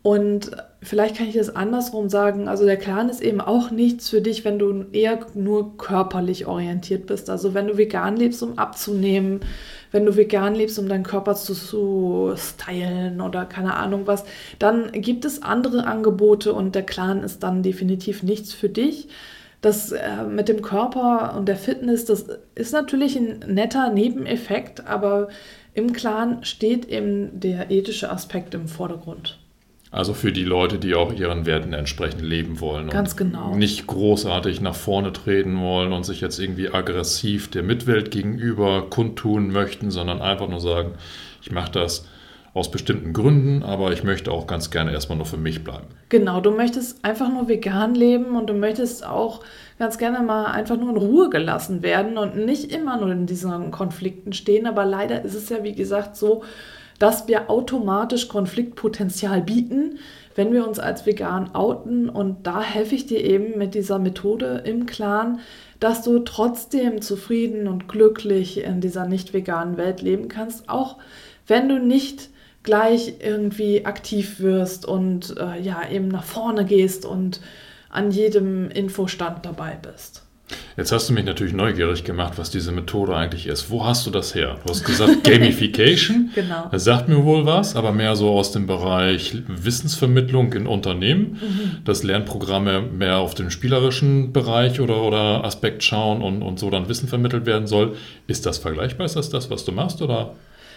Und 0.06 0.50
vielleicht 0.82 1.16
kann 1.16 1.28
ich 1.28 1.34
das 1.34 1.56
andersrum 1.56 2.10
sagen. 2.10 2.46
Also 2.46 2.66
der 2.66 2.76
Clan 2.76 3.08
ist 3.08 3.22
eben 3.22 3.40
auch 3.40 3.70
nichts 3.70 4.10
für 4.10 4.20
dich, 4.20 4.44
wenn 4.44 4.58
du 4.58 4.84
eher 4.92 5.18
nur 5.32 5.78
körperlich 5.78 6.46
orientiert 6.46 7.06
bist. 7.06 7.30
Also 7.30 7.54
wenn 7.54 7.68
du 7.68 7.78
vegan 7.78 8.14
lebst, 8.18 8.42
um 8.42 8.58
abzunehmen, 8.58 9.40
wenn 9.92 10.04
du 10.04 10.14
vegan 10.14 10.54
lebst, 10.54 10.78
um 10.78 10.90
deinen 10.90 11.04
Körper 11.04 11.34
zu, 11.36 11.54
zu 11.54 12.34
stylen 12.36 13.22
oder 13.22 13.46
keine 13.46 13.76
Ahnung 13.76 14.02
was, 14.04 14.26
dann 14.58 14.92
gibt 14.92 15.24
es 15.24 15.42
andere 15.42 15.86
Angebote 15.86 16.52
und 16.52 16.74
der 16.74 16.82
Clan 16.82 17.22
ist 17.22 17.42
dann 17.42 17.62
definitiv 17.62 18.22
nichts 18.22 18.52
für 18.52 18.68
dich. 18.68 19.08
das 19.62 19.92
äh, 19.92 20.24
mit 20.24 20.50
dem 20.50 20.60
Körper 20.60 21.34
und 21.34 21.48
der 21.48 21.56
Fitness, 21.56 22.04
das 22.04 22.26
ist 22.54 22.74
natürlich 22.74 23.16
ein 23.16 23.38
netter 23.48 23.88
Nebeneffekt, 23.88 24.86
aber 24.86 25.28
im 25.72 25.94
Clan 25.94 26.44
steht 26.44 26.84
eben 26.90 27.40
der 27.40 27.70
ethische 27.70 28.10
Aspekt 28.10 28.52
im 28.52 28.68
Vordergrund. 28.68 29.38
Also 29.94 30.12
für 30.12 30.32
die 30.32 30.42
Leute, 30.42 30.78
die 30.78 30.96
auch 30.96 31.12
ihren 31.12 31.46
Werten 31.46 31.72
entsprechend 31.72 32.20
leben 32.20 32.58
wollen. 32.58 32.90
Ganz 32.90 33.16
genau. 33.16 33.54
Nicht 33.54 33.86
großartig 33.86 34.60
nach 34.60 34.74
vorne 34.74 35.12
treten 35.12 35.60
wollen 35.60 35.92
und 35.92 36.04
sich 36.04 36.20
jetzt 36.20 36.40
irgendwie 36.40 36.68
aggressiv 36.68 37.48
der 37.48 37.62
Mitwelt 37.62 38.10
gegenüber 38.10 38.90
kundtun 38.90 39.52
möchten, 39.52 39.92
sondern 39.92 40.20
einfach 40.20 40.48
nur 40.48 40.58
sagen, 40.58 40.94
ich 41.42 41.52
mache 41.52 41.70
das 41.70 42.08
aus 42.54 42.72
bestimmten 42.72 43.12
Gründen, 43.12 43.62
aber 43.62 43.92
ich 43.92 44.02
möchte 44.02 44.32
auch 44.32 44.48
ganz 44.48 44.72
gerne 44.72 44.90
erstmal 44.90 45.16
nur 45.16 45.26
für 45.26 45.36
mich 45.36 45.62
bleiben. 45.62 45.86
Genau, 46.08 46.40
du 46.40 46.50
möchtest 46.50 47.04
einfach 47.04 47.32
nur 47.32 47.46
vegan 47.46 47.94
leben 47.94 48.34
und 48.36 48.48
du 48.48 48.54
möchtest 48.54 49.06
auch 49.06 49.42
ganz 49.78 49.96
gerne 49.96 50.26
mal 50.26 50.46
einfach 50.46 50.76
nur 50.76 50.90
in 50.90 50.96
Ruhe 50.96 51.30
gelassen 51.30 51.84
werden 51.84 52.18
und 52.18 52.34
nicht 52.34 52.72
immer 52.72 52.96
nur 52.96 53.12
in 53.12 53.26
diesen 53.26 53.70
Konflikten 53.70 54.32
stehen. 54.32 54.66
Aber 54.66 54.84
leider 54.84 55.24
ist 55.24 55.34
es 55.34 55.50
ja, 55.50 55.62
wie 55.62 55.74
gesagt, 55.76 56.16
so, 56.16 56.42
dass 56.98 57.28
wir 57.28 57.50
automatisch 57.50 58.28
Konfliktpotenzial 58.28 59.42
bieten, 59.42 59.98
wenn 60.34 60.52
wir 60.52 60.66
uns 60.66 60.78
als 60.78 61.06
vegan 61.06 61.54
outen. 61.54 62.08
Und 62.08 62.46
da 62.46 62.62
helfe 62.62 62.94
ich 62.94 63.06
dir 63.06 63.22
eben 63.22 63.58
mit 63.58 63.74
dieser 63.74 63.98
Methode 63.98 64.62
im 64.64 64.86
Clan, 64.86 65.40
dass 65.80 66.02
du 66.02 66.20
trotzdem 66.20 67.02
zufrieden 67.02 67.68
und 67.68 67.88
glücklich 67.88 68.62
in 68.62 68.80
dieser 68.80 69.06
nicht 69.06 69.32
veganen 69.32 69.76
Welt 69.76 70.02
leben 70.02 70.28
kannst, 70.28 70.68
auch 70.68 70.96
wenn 71.46 71.68
du 71.68 71.78
nicht 71.78 72.30
gleich 72.62 73.16
irgendwie 73.20 73.84
aktiv 73.84 74.40
wirst 74.40 74.86
und 74.86 75.36
äh, 75.38 75.60
ja 75.60 75.88
eben 75.88 76.08
nach 76.08 76.24
vorne 76.24 76.64
gehst 76.64 77.04
und 77.04 77.40
an 77.90 78.10
jedem 78.10 78.70
Infostand 78.70 79.44
dabei 79.44 79.78
bist. 79.80 80.23
Jetzt 80.76 80.92
hast 80.92 81.08
du 81.08 81.14
mich 81.14 81.24
natürlich 81.24 81.54
neugierig 81.54 82.04
gemacht, 82.04 82.34
was 82.36 82.50
diese 82.50 82.72
Methode 82.72 83.16
eigentlich 83.16 83.46
ist. 83.46 83.70
Wo 83.70 83.86
hast 83.86 84.06
du 84.06 84.10
das 84.10 84.34
her? 84.34 84.58
Du 84.64 84.70
hast 84.70 84.84
gesagt 84.84 85.24
Gamification. 85.24 86.30
genau. 86.34 86.68
Das 86.70 86.84
sagt 86.84 87.08
mir 87.08 87.24
wohl 87.24 87.46
was, 87.46 87.76
aber 87.76 87.92
mehr 87.92 88.14
so 88.16 88.30
aus 88.30 88.52
dem 88.52 88.66
Bereich 88.66 89.42
Wissensvermittlung 89.46 90.52
in 90.52 90.66
Unternehmen, 90.66 91.40
mhm. 91.40 91.84
dass 91.84 92.02
Lernprogramme 92.02 92.82
mehr 92.82 93.18
auf 93.18 93.34
den 93.34 93.50
spielerischen 93.50 94.32
Bereich 94.32 94.80
oder, 94.80 95.02
oder 95.02 95.44
Aspekt 95.44 95.82
schauen 95.82 96.22
und, 96.22 96.42
und 96.42 96.58
so 96.58 96.68
dann 96.70 96.88
Wissen 96.88 97.08
vermittelt 97.08 97.46
werden 97.46 97.66
soll. 97.66 97.96
Ist 98.26 98.44
das 98.44 98.58
vergleichbar? 98.58 99.06
Ist 99.06 99.16
das 99.16 99.30
das, 99.30 99.50
was 99.50 99.64
du 99.64 99.72
machst? 99.72 100.02
Oder? 100.02 100.34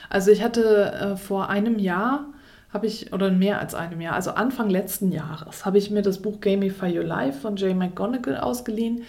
Also 0.10 0.32
ich 0.32 0.44
hatte 0.44 0.94
äh, 0.94 1.18
vor 1.18 1.50
einem 1.50 1.80
Jahr 1.80 2.26
habe 2.70 2.86
ich, 2.86 3.14
oder 3.14 3.32
mehr 3.32 3.60
als 3.60 3.74
einem 3.74 4.02
Jahr, 4.02 4.14
also 4.14 4.32
Anfang 4.32 4.70
letzten 4.70 5.12
Jahres, 5.12 5.66
habe 5.66 5.78
ich 5.78 5.90
mir 5.90 6.02
das 6.02 6.22
Buch 6.22 6.42
Gamify 6.42 6.98
Your 6.98 7.06
Life 7.06 7.40
von 7.40 7.56
Jay 7.56 7.74
McGonigal 7.74 8.38
ausgeliehen 8.38 9.04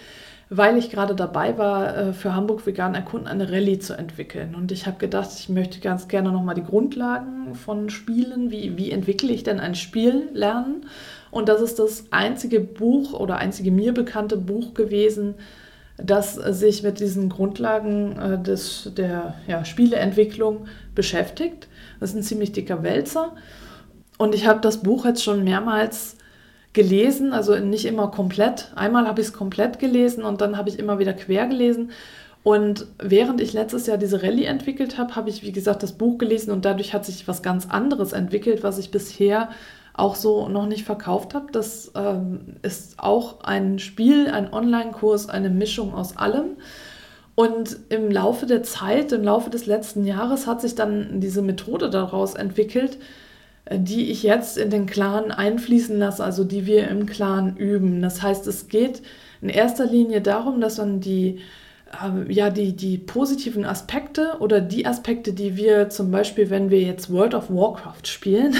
weil 0.49 0.77
ich 0.77 0.89
gerade 0.89 1.15
dabei 1.15 1.57
war, 1.57 1.95
äh, 1.95 2.13
für 2.13 2.35
Hamburg 2.35 2.65
Vegan 2.65 2.95
Erkunden 2.95 3.27
eine 3.27 3.51
Rallye 3.51 3.79
zu 3.79 3.93
entwickeln. 3.93 4.55
Und 4.55 4.71
ich 4.71 4.87
habe 4.87 4.97
gedacht, 4.97 5.29
ich 5.37 5.49
möchte 5.49 5.79
ganz 5.79 6.07
gerne 6.07 6.31
nochmal 6.31 6.55
die 6.55 6.63
Grundlagen 6.63 7.53
von 7.53 7.89
Spielen, 7.89 8.49
wie, 8.49 8.75
wie 8.75 8.91
entwickle 8.91 9.31
ich 9.31 9.43
denn 9.43 9.59
ein 9.59 9.75
Spiel, 9.75 10.29
lernen. 10.33 10.87
Und 11.29 11.49
das 11.49 11.61
ist 11.61 11.77
das 11.77 12.05
einzige 12.11 12.59
Buch 12.59 13.13
oder 13.13 13.37
einzige 13.37 13.71
mir 13.71 13.93
bekannte 13.93 14.37
Buch 14.37 14.73
gewesen, 14.73 15.35
das 15.97 16.33
sich 16.33 16.81
mit 16.81 16.99
diesen 16.99 17.29
Grundlagen 17.29 18.17
äh, 18.17 18.41
des, 18.41 18.91
der 18.97 19.35
ja, 19.47 19.65
Spieleentwicklung 19.65 20.65
beschäftigt. 20.95 21.67
Das 21.99 22.11
ist 22.11 22.15
ein 22.15 22.23
ziemlich 22.23 22.53
dicker 22.53 22.81
Wälzer. 22.81 23.35
Und 24.17 24.33
ich 24.33 24.47
habe 24.47 24.61
das 24.61 24.81
Buch 24.81 25.05
jetzt 25.05 25.23
schon 25.23 25.43
mehrmals 25.43 26.17
gelesen, 26.73 27.33
also 27.33 27.57
nicht 27.57 27.85
immer 27.85 28.09
komplett. 28.09 28.71
Einmal 28.75 29.07
habe 29.07 29.21
ich 29.21 29.27
es 29.27 29.33
komplett 29.33 29.79
gelesen 29.79 30.23
und 30.23 30.41
dann 30.41 30.57
habe 30.57 30.69
ich 30.69 30.79
immer 30.79 30.99
wieder 30.99 31.13
quer 31.13 31.47
gelesen. 31.47 31.91
Und 32.43 32.87
während 32.99 33.41
ich 33.41 33.53
letztes 33.53 33.85
Jahr 33.87 33.97
diese 33.97 34.23
Rallye 34.23 34.45
entwickelt 34.45 34.97
habe, 34.97 35.15
habe 35.15 35.29
ich, 35.29 35.43
wie 35.43 35.51
gesagt, 35.51 35.83
das 35.83 35.93
Buch 35.93 36.17
gelesen 36.17 36.51
und 36.51 36.65
dadurch 36.65 36.93
hat 36.93 37.05
sich 37.05 37.27
was 37.27 37.41
ganz 37.41 37.67
anderes 37.69 38.13
entwickelt, 38.13 38.63
was 38.63 38.77
ich 38.77 38.91
bisher 38.91 39.49
auch 39.93 40.15
so 40.15 40.47
noch 40.47 40.65
nicht 40.65 40.85
verkauft 40.85 41.33
habe. 41.33 41.51
Das 41.51 41.91
ähm, 41.95 42.55
ist 42.61 42.99
auch 42.99 43.41
ein 43.43 43.79
Spiel, 43.79 44.27
ein 44.27 44.53
Online-Kurs, 44.53 45.27
eine 45.27 45.49
Mischung 45.49 45.93
aus 45.93 46.15
allem. 46.15 46.57
Und 47.35 47.77
im 47.89 48.09
Laufe 48.11 48.45
der 48.45 48.63
Zeit, 48.63 49.11
im 49.11 49.23
Laufe 49.23 49.49
des 49.49 49.65
letzten 49.65 50.05
Jahres 50.05 50.47
hat 50.47 50.61
sich 50.61 50.75
dann 50.75 51.19
diese 51.19 51.41
Methode 51.41 51.89
daraus 51.89 52.35
entwickelt, 52.35 52.97
die 53.71 54.11
ich 54.11 54.23
jetzt 54.23 54.57
in 54.57 54.69
den 54.69 54.85
Clan 54.85 55.31
einfließen 55.31 55.97
lasse, 55.97 56.23
also 56.23 56.43
die 56.43 56.65
wir 56.65 56.87
im 56.87 57.05
Clan 57.05 57.57
üben. 57.57 58.01
Das 58.01 58.21
heißt, 58.21 58.47
es 58.47 58.67
geht 58.67 59.01
in 59.41 59.49
erster 59.49 59.85
Linie 59.85 60.21
darum, 60.21 60.59
dass 60.59 60.77
man 60.77 60.99
die, 60.99 61.39
äh, 61.91 62.31
ja, 62.31 62.49
die, 62.49 62.75
die 62.75 62.97
positiven 62.97 63.65
Aspekte 63.65 64.37
oder 64.39 64.61
die 64.61 64.85
Aspekte, 64.85 65.33
die 65.33 65.55
wir 65.55 65.89
zum 65.89 66.11
Beispiel, 66.11 66.49
wenn 66.49 66.69
wir 66.69 66.81
jetzt 66.81 67.11
World 67.11 67.35
of 67.35 67.49
Warcraft 67.49 68.05
spielen, 68.05 68.55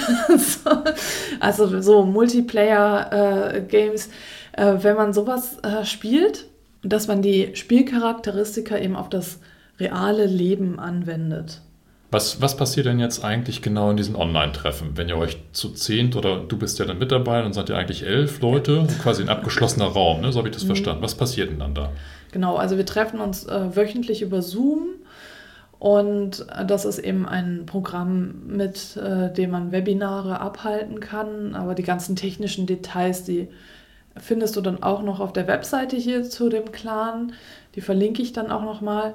also 1.39 1.81
so 1.81 2.05
Multiplayer-Games, 2.05 4.09
äh, 4.55 4.71
äh, 4.71 4.83
wenn 4.83 4.95
man 4.95 5.13
sowas 5.13 5.57
äh, 5.63 5.85
spielt, 5.85 6.47
dass 6.83 7.07
man 7.07 7.21
die 7.21 7.55
Spielcharakteristika 7.55 8.77
eben 8.77 8.95
auf 8.95 9.09
das 9.09 9.39
reale 9.79 10.25
Leben 10.25 10.79
anwendet. 10.79 11.61
Was, 12.11 12.41
was 12.41 12.57
passiert 12.57 12.87
denn 12.87 12.99
jetzt 12.99 13.23
eigentlich 13.23 13.61
genau 13.61 13.91
in 13.91 13.97
diesen 13.97 14.15
Online-Treffen? 14.15 14.91
Wenn 14.95 15.09
ihr 15.09 15.17
euch 15.17 15.37
zu 15.51 15.69
zehnt 15.69 16.15
oder 16.15 16.39
du 16.39 16.57
bist 16.57 16.79
ja 16.79 16.85
dann 16.85 16.97
mit 16.97 17.11
dabei, 17.11 17.41
dann 17.43 17.53
seid 17.53 17.69
ihr 17.69 17.77
eigentlich 17.77 18.03
elf 18.03 18.41
Leute, 18.41 18.87
quasi 19.03 19.21
ein 19.21 19.29
abgeschlossener 19.29 19.85
Raum, 19.85 20.21
ne? 20.21 20.31
so 20.31 20.39
habe 20.39 20.49
ich 20.49 20.55
das 20.55 20.63
mhm. 20.63 20.69
verstanden. 20.69 21.03
Was 21.03 21.13
passiert 21.13 21.51
denn 21.51 21.59
dann 21.59 21.75
da? 21.75 21.91
Genau, 22.31 22.55
also 22.55 22.77
wir 22.77 22.85
treffen 22.85 23.19
uns 23.19 23.45
äh, 23.45 23.75
wöchentlich 23.75 24.23
über 24.23 24.41
Zoom 24.41 24.87
und 25.77 26.47
das 26.65 26.85
ist 26.85 26.97
eben 26.97 27.27
ein 27.27 27.67
Programm, 27.67 28.47
mit 28.47 28.97
äh, 28.97 29.31
dem 29.31 29.51
man 29.51 29.71
Webinare 29.71 30.39
abhalten 30.39 30.99
kann, 30.99 31.53
aber 31.53 31.75
die 31.75 31.83
ganzen 31.83 32.15
technischen 32.15 32.65
Details, 32.65 33.23
die 33.23 33.49
findest 34.17 34.55
du 34.55 34.61
dann 34.61 34.81
auch 34.81 35.03
noch 35.03 35.19
auf 35.19 35.31
der 35.31 35.47
Webseite 35.47 35.95
hier 35.95 36.23
zu 36.23 36.49
dem 36.49 36.71
Clan. 36.71 37.33
Die 37.75 37.81
verlinke 37.81 38.23
ich 38.23 38.33
dann 38.33 38.51
auch 38.51 38.63
nochmal. 38.63 39.11
mal. 39.11 39.13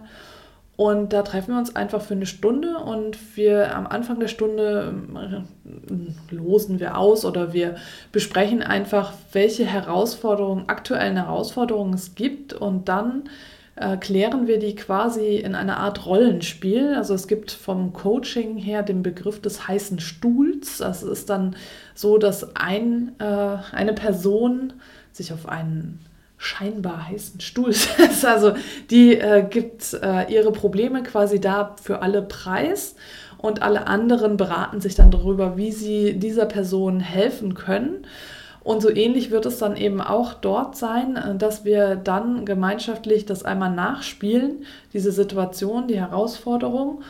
Und 0.76 1.12
da 1.12 1.22
treffen 1.22 1.52
wir 1.52 1.58
uns 1.58 1.76
einfach 1.76 2.02
für 2.02 2.14
eine 2.14 2.26
Stunde 2.26 2.78
und 2.78 3.36
wir 3.36 3.76
am 3.76 3.86
Anfang 3.86 4.18
der 4.18 4.26
Stunde 4.26 4.92
äh, 5.14 6.34
losen 6.34 6.80
wir 6.80 6.98
aus 6.98 7.24
oder 7.24 7.52
wir 7.52 7.76
besprechen 8.10 8.60
einfach, 8.60 9.12
welche 9.32 9.64
Herausforderungen, 9.64 10.68
aktuellen 10.68 11.16
Herausforderungen 11.16 11.94
es 11.94 12.16
gibt 12.16 12.54
und 12.54 12.88
dann 12.88 13.28
äh, 13.76 13.96
klären 13.96 14.48
wir 14.48 14.58
die 14.58 14.74
quasi 14.74 15.36
in 15.36 15.54
einer 15.54 15.78
Art 15.78 16.06
Rollenspiel. 16.06 16.94
Also 16.96 17.14
es 17.14 17.28
gibt 17.28 17.52
vom 17.52 17.92
Coaching 17.92 18.56
her 18.56 18.82
den 18.82 19.04
Begriff 19.04 19.40
des 19.40 19.68
heißen 19.68 20.00
Stuhls. 20.00 20.78
Das 20.78 21.04
ist 21.04 21.30
dann 21.30 21.54
so, 21.94 22.18
dass 22.18 22.56
ein, 22.56 23.12
äh, 23.20 23.24
eine 23.72 23.92
Person 23.92 24.72
sich 25.12 25.32
auf 25.32 25.48
einen 25.48 26.00
scheinbar 26.44 27.08
heißen 27.08 27.40
Stuhl 27.40 27.72
setzt. 27.72 28.24
Also 28.34 28.54
die 28.90 29.18
äh, 29.18 29.44
gibt 29.48 29.94
äh, 29.94 30.32
ihre 30.32 30.52
Probleme 30.52 31.02
quasi 31.02 31.40
da 31.40 31.76
für 31.82 32.02
alle 32.02 32.22
preis 32.22 32.94
und 33.38 33.62
alle 33.62 33.86
anderen 33.86 34.36
beraten 34.36 34.80
sich 34.80 34.94
dann 34.94 35.10
darüber, 35.10 35.56
wie 35.56 35.72
sie 35.72 36.18
dieser 36.18 36.46
Person 36.46 37.00
helfen 37.00 37.54
können. 37.54 38.06
Und 38.62 38.80
so 38.80 38.88
ähnlich 38.88 39.30
wird 39.30 39.44
es 39.44 39.58
dann 39.58 39.76
eben 39.76 40.00
auch 40.00 40.32
dort 40.32 40.76
sein, 40.76 41.16
äh, 41.16 41.36
dass 41.36 41.64
wir 41.64 41.96
dann 41.96 42.46
gemeinschaftlich 42.46 43.26
das 43.26 43.44
einmal 43.44 43.70
nachspielen, 43.70 44.64
diese 44.92 45.12
Situation, 45.12 45.86
die 45.86 46.00
Herausforderung 46.00 47.02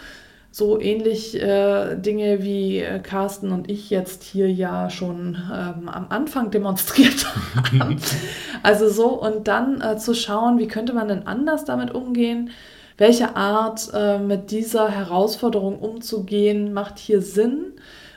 so 0.54 0.80
ähnlich 0.80 1.34
äh, 1.34 1.96
Dinge 1.96 2.44
wie 2.44 2.78
äh, 2.78 3.00
Carsten 3.00 3.50
und 3.50 3.68
ich 3.68 3.90
jetzt 3.90 4.22
hier 4.22 4.48
ja 4.48 4.88
schon 4.88 5.36
ähm, 5.52 5.88
am 5.88 6.06
Anfang 6.10 6.52
demonstriert 6.52 7.26
haben. 7.56 8.00
also 8.62 8.88
so 8.88 9.20
und 9.20 9.48
dann 9.48 9.80
äh, 9.80 9.96
zu 9.96 10.14
schauen, 10.14 10.60
wie 10.60 10.68
könnte 10.68 10.92
man 10.92 11.08
denn 11.08 11.26
anders 11.26 11.64
damit 11.64 11.92
umgehen? 11.92 12.50
Welche 12.96 13.34
Art 13.34 13.90
äh, 13.94 14.20
mit 14.20 14.52
dieser 14.52 14.88
Herausforderung 14.90 15.80
umzugehen 15.80 16.72
macht 16.72 17.00
hier 17.00 17.20
Sinn? 17.20 17.72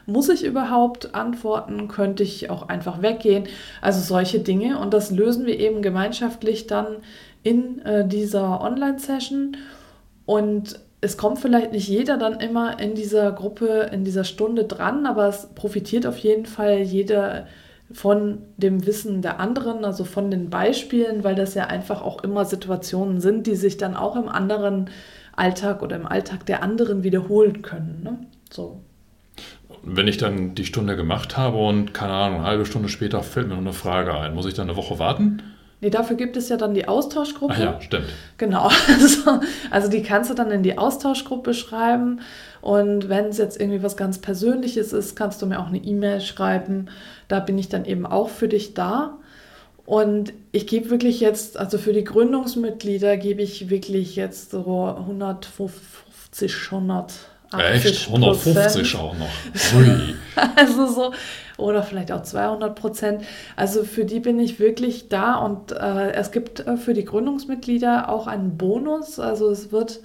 Muss 0.06 0.30
ich 0.30 0.46
überhaupt 0.46 1.16
antworten? 1.16 1.88
Könnte 1.88 2.22
ich 2.22 2.52
auch 2.52 2.70
einfach 2.70 3.02
weggehen? 3.02 3.46
Also 3.82 4.00
solche 4.00 4.42
Dinge. 4.42 4.78
Und 4.78 4.94
das 4.94 5.10
lösen 5.10 5.48
wir 5.48 5.60
eben 5.60 5.82
gemeinschaftlich 5.82 6.68
dann 6.68 6.98
in 7.42 7.80
äh, 7.80 8.08
dieser 8.08 8.62
Online-Session. 8.62 9.58
Und 10.28 10.80
es 11.02 11.18
kommt 11.18 11.40
vielleicht 11.40 11.72
nicht 11.72 11.88
jeder 11.88 12.18
dann 12.18 12.40
immer 12.40 12.80
in 12.80 12.96
dieser 12.96 13.32
Gruppe, 13.32 13.90
in 13.92 14.04
dieser 14.04 14.24
Stunde 14.24 14.64
dran, 14.64 15.06
aber 15.06 15.28
es 15.28 15.48
profitiert 15.54 16.08
auf 16.08 16.18
jeden 16.18 16.46
Fall 16.46 16.80
jeder 16.80 17.48
von 17.92 18.40
dem 18.58 18.86
Wissen 18.86 19.22
der 19.22 19.40
anderen, 19.40 19.86
also 19.86 20.04
von 20.04 20.30
den 20.30 20.50
Beispielen, 20.50 21.24
weil 21.24 21.36
das 21.36 21.54
ja 21.54 21.68
einfach 21.68 22.02
auch 22.02 22.24
immer 22.24 22.46
Situationen 22.46 23.22
sind, 23.22 23.48
die 23.48 23.56
sich 23.56 23.78
dann 23.78 23.96
auch 23.96 24.16
im 24.16 24.28
anderen 24.28 24.90
Alltag 25.36 25.82
oder 25.84 25.96
im 25.96 26.06
Alltag 26.06 26.46
der 26.48 26.64
anderen 26.64 27.04
wiederholen 27.04 27.62
können. 27.62 28.02
Ne? 28.04 28.18
So. 28.52 28.82
Wenn 29.84 30.08
ich 30.08 30.18
dann 30.18 30.56
die 30.56 30.66
Stunde 30.66 30.96
gemacht 30.96 31.38
habe 31.38 31.58
und 31.58 31.94
keine 31.94 32.14
Ahnung, 32.14 32.40
eine 32.40 32.48
halbe 32.48 32.66
Stunde 32.66 32.90
später 32.90 33.24
fällt 33.24 33.48
mir 33.48 33.54
noch 33.54 33.62
eine 33.62 33.74
Frage 33.74 34.14
ein, 34.16 34.34
muss 34.34 34.48
ich 34.48 34.56
dann 34.56 34.68
eine 34.68 34.76
Woche 34.76 35.00
warten? 35.00 35.44
Nee, 35.80 35.92
dafür 35.92 36.16
gibt 36.16 36.36
es 36.38 36.50
ja 36.50 36.58
dann 36.58 36.74
die 36.74 36.88
Austauschgruppe. 36.88 37.54
Ach 37.56 37.60
ja, 37.60 37.82
stimmt. 37.82 38.08
Genau. 38.38 38.70
Also, 38.88 39.40
also 39.70 39.90
die 39.90 40.02
kannst 40.02 40.30
du 40.30 40.34
dann 40.34 40.50
in 40.50 40.64
die 40.64 40.78
Austauschgruppe 40.78 41.54
schreiben. 41.54 42.22
Und 42.62 43.10
wenn 43.10 43.26
es 43.26 43.38
jetzt 43.38 43.60
irgendwie 43.60 43.84
was 43.84 43.96
ganz 43.96 44.18
Persönliches 44.20 44.92
ist, 44.92 45.16
kannst 45.16 45.42
du 45.42 45.46
mir 45.46 45.60
auch 45.60 45.68
eine 45.68 45.78
E-Mail 45.78 46.22
schreiben. 46.22 46.90
Da 47.28 47.40
bin 47.40 47.58
ich 47.58 47.70
dann 47.70 47.86
eben 47.86 48.06
auch 48.06 48.30
für 48.30 48.48
dich 48.48 48.74
da. 48.74 49.18
Und 49.86 50.34
ich 50.52 50.68
gebe 50.68 50.90
wirklich 50.90 51.22
jetzt, 51.22 51.58
also 51.58 51.78
für 51.78 51.94
die 51.94 52.04
Gründungsmitglieder 52.04 53.16
gebe 53.16 53.42
ich 53.42 53.70
wirklich 53.70 54.16
jetzt 54.16 54.52
so 54.52 54.86
150, 54.86 56.54
100. 56.72 57.14
Echt? 57.58 58.08
150 58.08 58.96
auch 58.98 59.16
noch. 59.18 59.30
Ui. 59.78 60.16
also 60.56 60.88
so, 60.88 61.14
oder 61.58 61.84
vielleicht 61.84 62.12
auch 62.12 62.24
200 62.24 62.76
Prozent. 62.76 63.24
Also 63.56 63.84
für 63.84 64.06
die 64.06 64.20
bin 64.20 64.40
ich 64.40 64.60
wirklich 64.60 65.10
da 65.10 65.36
und 65.36 65.72
äh, 65.72 66.12
es 66.12 66.32
gibt 66.32 66.66
äh, 66.66 66.78
für 66.78 66.94
die 66.94 67.06
Gründungsmitglieder 67.06 68.10
auch 68.10 68.28
einen 68.28 68.58
Bonus. 68.58 69.20
Also 69.20 69.50
es 69.50 69.72
wird, 69.72 70.02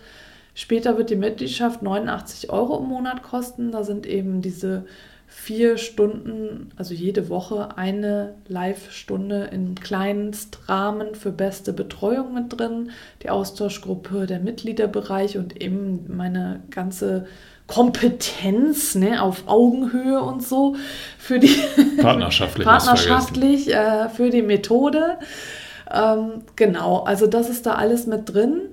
später 0.55 0.99
wird 0.99 1.11
die 1.11 1.17
Mitgliedschaft 1.17 1.83
89 1.83 2.51
Euro 2.51 2.79
im 2.79 2.89
Monat 2.89 3.23
kosten. 3.23 3.71
Da 3.71 3.85
sind 3.85 4.07
eben 4.07 4.43
diese 4.43 4.85
vier 5.33 5.79
Stunden, 5.79 6.71
also 6.77 6.93
jede 6.93 7.31
Woche 7.31 7.77
eine 7.79 8.35
Live-Stunde 8.49 9.49
in 9.51 9.75
Kleinstrahmen 9.75 11.15
für 11.15 11.33
beste 11.33 11.73
Betreuung 11.73 12.35
mit 12.35 12.59
drin, 12.59 12.91
die 13.23 13.31
Austauschgruppe, 13.31 14.27
der 14.27 14.41
Mitgliederbereich 14.41 15.39
und 15.39 15.61
eben 15.61 16.05
meine 16.15 16.63
ganze 16.71 17.27
Kompetenz 17.67 18.95
ne, 18.95 19.23
auf 19.23 19.45
Augenhöhe 19.47 20.21
und 20.21 20.43
so 20.43 20.77
für 21.19 21.39
die 21.39 21.55
partnerschaftlich, 22.01 22.67
partnerschaftlich 22.67 23.73
äh, 23.73 24.09
für 24.09 24.31
die 24.31 24.43
Methode. 24.43 25.19
Ähm, 25.91 26.43
genau, 26.57 27.01
also 27.05 27.27
das 27.27 27.49
ist 27.49 27.67
da 27.67 27.75
alles 27.75 28.07
mit 28.07 28.33
drin. 28.33 28.71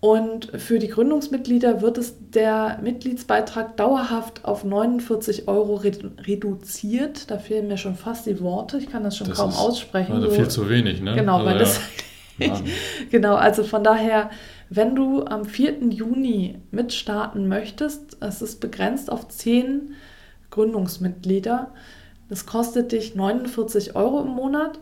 Und 0.00 0.52
für 0.54 0.78
die 0.78 0.88
Gründungsmitglieder 0.88 1.80
wird 1.80 1.96
es 1.96 2.14
der 2.30 2.78
Mitgliedsbeitrag 2.82 3.76
dauerhaft 3.76 4.44
auf 4.44 4.62
49 4.62 5.48
Euro 5.48 5.76
reduziert. 5.76 7.30
Da 7.30 7.38
fehlen 7.38 7.66
mir 7.66 7.78
schon 7.78 7.96
fast 7.96 8.26
die 8.26 8.40
Worte. 8.40 8.76
Ich 8.76 8.90
kann 8.90 9.04
das 9.04 9.16
schon 9.16 9.28
das 9.28 9.38
kaum 9.38 9.54
aussprechen. 9.54 10.12
Also 10.12 10.30
viel 10.30 10.48
zu 10.48 10.68
wenig, 10.68 11.00
ne? 11.00 11.14
Genau, 11.14 11.38
also, 11.38 11.46
weil 11.46 11.58
das. 11.58 11.80
genau, 13.10 13.36
also 13.36 13.64
von 13.64 13.82
daher, 13.82 14.30
wenn 14.68 14.94
du 14.96 15.24
am 15.24 15.44
4. 15.44 15.88
Juni 15.90 16.58
mitstarten 16.70 17.48
möchtest, 17.48 18.16
es 18.20 18.42
ist 18.42 18.60
begrenzt 18.60 19.10
auf 19.10 19.28
10 19.28 19.94
Gründungsmitglieder. 20.50 21.72
Das 22.28 22.46
kostet 22.46 22.92
dich 22.92 23.14
49 23.14 23.94
Euro 23.94 24.22
im 24.22 24.28
Monat 24.28 24.80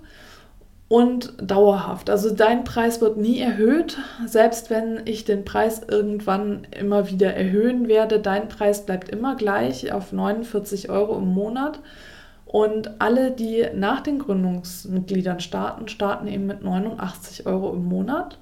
und 0.89 1.35
dauerhaft. 1.39 2.09
Also 2.09 2.31
dein 2.35 2.65
Preis 2.65 3.01
wird 3.01 3.17
nie 3.17 3.41
erhöht, 3.41 3.99
selbst 4.27 4.71
wenn 4.71 5.03
ich 5.07 5.25
den 5.25 5.45
Preis 5.45 5.83
irgendwann 5.87 6.67
immer 6.79 7.11
wieder 7.11 7.35
erhöhen 7.35 7.89
werde. 7.89 8.21
Dein 8.21 8.49
Preis 8.49 8.87
bleibt 8.87 9.09
immer 9.09 9.35
gleich 9.35 9.93
auf 9.93 10.13
49 10.13 10.91
Euro 10.91 11.19
im 11.19 11.33
Monat. 11.35 11.81
Und 12.47 13.01
alle, 13.01 13.33
die 13.33 13.67
nach 13.75 14.01
den 14.01 14.21
Gründungsmitgliedern 14.21 15.41
starten, 15.41 15.89
starten 15.89 16.29
eben 16.29 16.47
mit 16.47 16.63
89 16.63 17.47
Euro 17.47 17.73
im 17.73 17.85
Monat. 17.87 18.39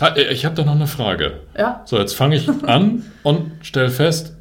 Äh, 0.00 0.32
ich 0.32 0.44
habe 0.44 0.54
da 0.54 0.64
noch 0.64 0.74
eine 0.74 0.86
Frage. 0.86 1.40
Ja. 1.56 1.82
So, 1.84 1.98
jetzt 1.98 2.14
fange 2.14 2.36
ich 2.36 2.48
an 2.66 3.04
und 3.22 3.52
stelle 3.62 3.90
fest, 3.90 4.36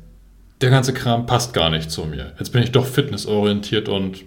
der 0.61 0.69
ganze 0.69 0.93
Kram 0.93 1.25
passt 1.25 1.53
gar 1.53 1.69
nicht 1.69 1.91
zu 1.91 2.05
mir. 2.05 2.33
Jetzt 2.37 2.51
bin 2.51 2.63
ich 2.63 2.71
doch 2.71 2.85
fitnessorientiert 2.85 3.89
und 3.89 4.25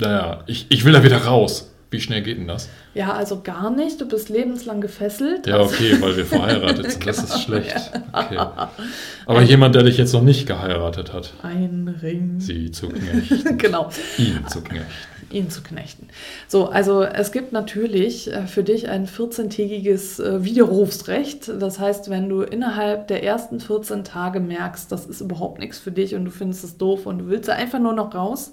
naja, 0.00 0.44
ich, 0.46 0.66
ich 0.70 0.84
will 0.84 0.92
da 0.92 1.02
wieder 1.02 1.24
raus. 1.24 1.72
Wie 1.90 2.00
schnell 2.00 2.20
geht 2.22 2.36
denn 2.36 2.46
das? 2.46 2.68
Ja, 2.92 3.14
also 3.14 3.40
gar 3.40 3.70
nicht. 3.70 3.98
Du 4.00 4.06
bist 4.06 4.28
lebenslang 4.28 4.82
gefesselt. 4.82 5.46
Ja, 5.46 5.60
okay, 5.60 5.96
weil 6.00 6.16
wir 6.18 6.26
verheiratet 6.26 6.92
sind. 6.92 7.06
Das 7.06 7.22
ist 7.22 7.42
schlecht. 7.42 7.90
Okay. 8.12 8.38
Aber 9.26 9.42
jemand, 9.42 9.74
der 9.74 9.84
dich 9.84 9.96
jetzt 9.96 10.12
noch 10.12 10.22
nicht 10.22 10.46
geheiratet 10.46 11.14
hat. 11.14 11.32
Ein 11.42 11.96
Ring. 12.02 12.40
Sie 12.40 12.70
zu 12.70 12.88
knechten. 12.90 13.56
genau. 13.56 13.88
Ihn 14.18 14.46
zu 14.48 14.60
knechten. 14.60 14.86
Ihn 15.30 15.50
zu 15.50 15.62
knechten. 15.62 16.08
So, 16.46 16.68
also 16.68 17.02
es 17.02 17.32
gibt 17.32 17.52
natürlich 17.52 18.32
äh, 18.32 18.46
für 18.46 18.62
dich 18.62 18.88
ein 18.88 19.06
14-tägiges 19.06 20.22
äh, 20.22 20.44
Widerrufsrecht. 20.44 21.48
Das 21.58 21.78
heißt, 21.78 22.10
wenn 22.10 22.28
du 22.28 22.42
innerhalb 22.42 23.08
der 23.08 23.22
ersten 23.24 23.60
14 23.60 24.04
Tage 24.04 24.40
merkst, 24.40 24.92
das 24.92 25.06
ist 25.06 25.22
überhaupt 25.22 25.58
nichts 25.58 25.78
für 25.78 25.90
dich 25.90 26.14
und 26.14 26.26
du 26.26 26.30
findest 26.30 26.64
es 26.64 26.76
doof 26.76 27.06
und 27.06 27.18
du 27.18 27.26
willst 27.28 27.48
einfach 27.48 27.78
nur 27.78 27.94
noch 27.94 28.14
raus, 28.14 28.52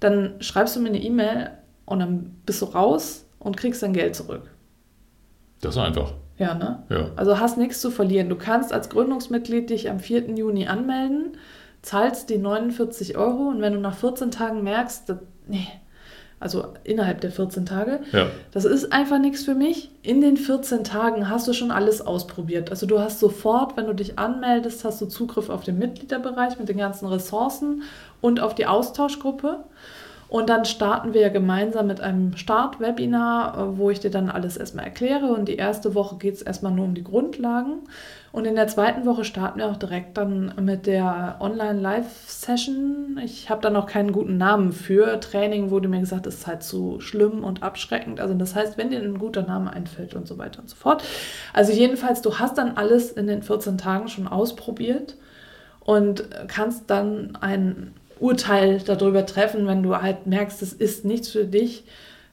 dann 0.00 0.34
schreibst 0.40 0.76
du 0.76 0.80
mir 0.80 0.88
eine 0.88 1.02
E-Mail 1.02 1.50
und 1.86 2.00
dann 2.00 2.36
bist 2.44 2.60
du 2.60 2.66
raus 2.66 3.24
und 3.38 3.56
kriegst 3.56 3.82
dein 3.82 3.92
Geld 3.92 4.14
zurück. 4.14 4.50
Das 5.60 5.76
ist 5.76 5.80
einfach. 5.80 6.12
Ja, 6.38 6.54
ne? 6.54 6.82
Ja. 6.90 7.10
Also 7.16 7.38
hast 7.38 7.56
nichts 7.56 7.80
zu 7.80 7.90
verlieren. 7.90 8.28
Du 8.28 8.36
kannst 8.36 8.72
als 8.72 8.90
Gründungsmitglied 8.90 9.70
dich 9.70 9.88
am 9.88 10.00
4. 10.00 10.30
Juni 10.36 10.66
anmelden, 10.66 11.38
zahlst 11.80 12.28
die 12.28 12.38
49 12.38 13.16
Euro 13.16 13.48
und 13.48 13.62
wenn 13.62 13.72
du 13.72 13.80
nach 13.80 13.96
14 13.96 14.30
Tagen 14.30 14.62
merkst, 14.62 15.08
dass, 15.08 15.18
nee, 15.46 15.68
also 16.38 16.74
innerhalb 16.84 17.22
der 17.22 17.30
14 17.30 17.64
Tage, 17.64 18.00
ja. 18.12 18.26
das 18.52 18.66
ist 18.66 18.92
einfach 18.92 19.18
nichts 19.18 19.44
für 19.44 19.54
mich. 19.54 19.90
In 20.02 20.20
den 20.20 20.36
14 20.36 20.84
Tagen 20.84 21.30
hast 21.30 21.48
du 21.48 21.54
schon 21.54 21.70
alles 21.70 22.02
ausprobiert. 22.02 22.70
Also 22.70 22.84
du 22.84 22.98
hast 22.98 23.20
sofort, 23.20 23.78
wenn 23.78 23.86
du 23.86 23.94
dich 23.94 24.18
anmeldest, 24.18 24.84
hast 24.84 25.00
du 25.00 25.06
Zugriff 25.06 25.48
auf 25.48 25.64
den 25.64 25.78
Mitgliederbereich 25.78 26.58
mit 26.58 26.68
den 26.68 26.76
ganzen 26.76 27.06
Ressourcen 27.06 27.84
und 28.20 28.40
auf 28.40 28.54
die 28.54 28.66
Austauschgruppe. 28.66 29.64
Und 30.28 30.48
dann 30.50 30.64
starten 30.64 31.14
wir 31.14 31.30
gemeinsam 31.30 31.86
mit 31.86 32.00
einem 32.00 32.36
Start-Webinar, 32.36 33.56
äh, 33.56 33.78
wo 33.78 33.90
ich 33.90 34.00
dir 34.00 34.10
dann 34.10 34.28
alles 34.28 34.56
erstmal 34.56 34.84
erkläre. 34.84 35.26
Und 35.26 35.46
die 35.46 35.56
erste 35.56 35.94
Woche 35.94 36.16
geht 36.16 36.34
es 36.34 36.42
erstmal 36.42 36.72
nur 36.72 36.84
um 36.84 36.94
die 36.94 37.04
Grundlagen. 37.04 37.84
Und 38.32 38.44
in 38.44 38.56
der 38.56 38.66
zweiten 38.66 39.06
Woche 39.06 39.24
starten 39.24 39.60
wir 39.60 39.66
auch 39.66 39.76
direkt 39.76 40.18
dann 40.18 40.52
mit 40.60 40.86
der 40.86 41.36
Online-Live-Session. 41.40 43.18
Ich 43.24 43.48
habe 43.48 43.62
da 43.62 43.70
noch 43.70 43.86
keinen 43.86 44.12
guten 44.12 44.36
Namen 44.36 44.72
für. 44.72 45.20
Training 45.20 45.70
wurde 45.70 45.88
mir 45.88 46.00
gesagt, 46.00 46.26
ist 46.26 46.46
halt 46.46 46.62
zu 46.62 47.00
schlimm 47.00 47.44
und 47.44 47.62
abschreckend. 47.62 48.20
Also 48.20 48.34
das 48.34 48.54
heißt, 48.54 48.76
wenn 48.76 48.90
dir 48.90 49.00
ein 49.00 49.18
guter 49.18 49.42
Name 49.42 49.72
einfällt 49.72 50.14
und 50.14 50.26
so 50.26 50.36
weiter 50.38 50.60
und 50.60 50.68
so 50.68 50.76
fort. 50.76 51.04
Also 51.54 51.72
jedenfalls, 51.72 52.20
du 52.20 52.38
hast 52.38 52.58
dann 52.58 52.76
alles 52.76 53.12
in 53.12 53.26
den 53.26 53.42
14 53.42 53.78
Tagen 53.78 54.08
schon 54.08 54.26
ausprobiert 54.28 55.14
und 55.80 56.28
kannst 56.48 56.90
dann 56.90 57.38
ein 57.40 57.94
Urteil 58.18 58.80
darüber 58.84 59.26
treffen, 59.26 59.66
wenn 59.66 59.82
du 59.82 59.96
halt 59.96 60.26
merkst, 60.26 60.62
es 60.62 60.72
ist 60.72 61.04
nichts 61.04 61.28
für 61.28 61.44
dich. 61.44 61.84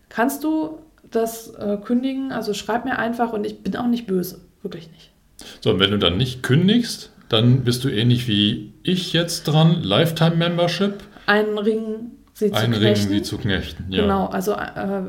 Kannst 0.09 0.43
du 0.43 0.79
das 1.11 1.53
äh, 1.55 1.77
kündigen? 1.77 2.31
Also 2.31 2.53
schreib 2.53 2.85
mir 2.85 2.97
einfach 2.97 3.33
und 3.33 3.45
ich 3.45 3.61
bin 3.61 3.75
auch 3.75 3.87
nicht 3.87 4.07
böse, 4.07 4.41
wirklich 4.61 4.89
nicht. 4.91 5.11
So, 5.61 5.71
und 5.71 5.79
wenn 5.79 5.91
du 5.91 5.97
dann 5.97 6.17
nicht 6.17 6.43
kündigst, 6.43 7.11
dann 7.29 7.63
bist 7.63 7.83
du 7.83 7.89
ähnlich 7.89 8.27
wie 8.27 8.73
ich 8.83 9.13
jetzt 9.13 9.45
dran, 9.45 9.81
Lifetime 9.81 10.35
Membership. 10.35 11.03
Einen 11.25 11.57
Ring 11.57 12.11
sie 12.33 12.51
zu 12.51 12.57
Einen 12.57 12.73
knechten. 12.73 13.09
Ring 13.09 13.19
sie 13.19 13.21
zu 13.23 13.37
knechten, 13.37 13.85
ja. 13.89 14.01
Genau, 14.01 14.27
also 14.27 14.53
äh, 14.53 15.03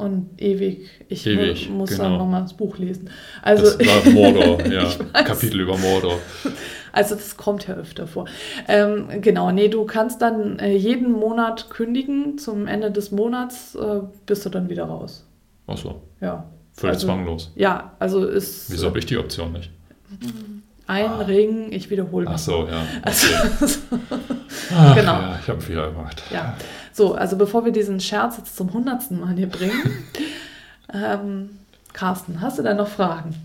und 0.00 0.40
ewig. 0.40 0.88
Ich 1.08 1.26
Ewig, 1.26 1.68
mu 1.68 1.78
muss 1.78 1.90
genau. 1.90 2.04
dann 2.04 2.18
nochmal 2.18 2.42
das 2.42 2.54
Buch 2.54 2.78
lesen. 2.78 3.10
Also, 3.42 3.76
Das 3.76 3.86
war 3.86 4.12
Mordor, 4.12 4.66
ja. 4.72 4.88
Kapitel 5.22 5.60
über 5.60 5.76
Mordor. 5.76 6.18
Also 6.92 7.14
das 7.14 7.36
kommt 7.36 7.66
ja 7.68 7.74
öfter 7.74 8.06
vor. 8.06 8.26
Ähm, 8.68 9.08
genau, 9.20 9.50
nee, 9.52 9.68
du 9.68 9.84
kannst 9.84 10.20
dann 10.22 10.58
äh, 10.58 10.74
jeden 10.76 11.12
Monat 11.12 11.70
kündigen. 11.70 12.38
Zum 12.38 12.66
Ende 12.66 12.90
des 12.90 13.10
Monats 13.12 13.74
äh, 13.74 14.00
bist 14.26 14.44
du 14.44 14.50
dann 14.50 14.68
wieder 14.68 14.84
raus. 14.84 15.26
Achso, 15.66 16.02
Ja. 16.20 16.44
völlig 16.72 16.94
Also- 16.96 17.06
zwanglos. 17.06 17.52
Ja, 17.54 17.92
also 17.98 18.24
ist 18.26 18.70
Wieso 18.72 18.86
habe 18.88 18.98
ich 18.98 19.06
die 19.06 19.18
Option 19.18 19.52
nicht? 19.52 19.70
ein 20.86 21.10
Ring, 21.20 21.70
ich 21.70 21.88
wiederhole 21.90 22.26
Ach 22.28 22.36
so, 22.38 22.66
ja. 22.66 22.82
Also, 23.02 23.28
Ach, 24.74 24.94
genau. 24.96 25.12
Ja, 25.12 25.34
ich 25.40 25.42
habe 25.42 25.52
einen 25.52 25.60
Fehler 25.60 25.90
gemacht. 25.92 26.22
ja. 26.32 26.56
So, 26.92 27.14
also 27.14 27.36
bevor 27.36 27.64
wir 27.64 27.70
diesen 27.70 28.00
Scherz 28.00 28.36
jetzt 28.38 28.56
zum 28.56 28.72
hundertsten 28.72 29.20
Mal 29.20 29.36
hier 29.36 29.48
bringen, 29.48 30.04
ähm, 30.92 31.50
Carsten, 31.92 32.40
hast 32.40 32.58
du 32.58 32.62
da 32.64 32.74
noch 32.74 32.88
Fragen? 32.88 33.36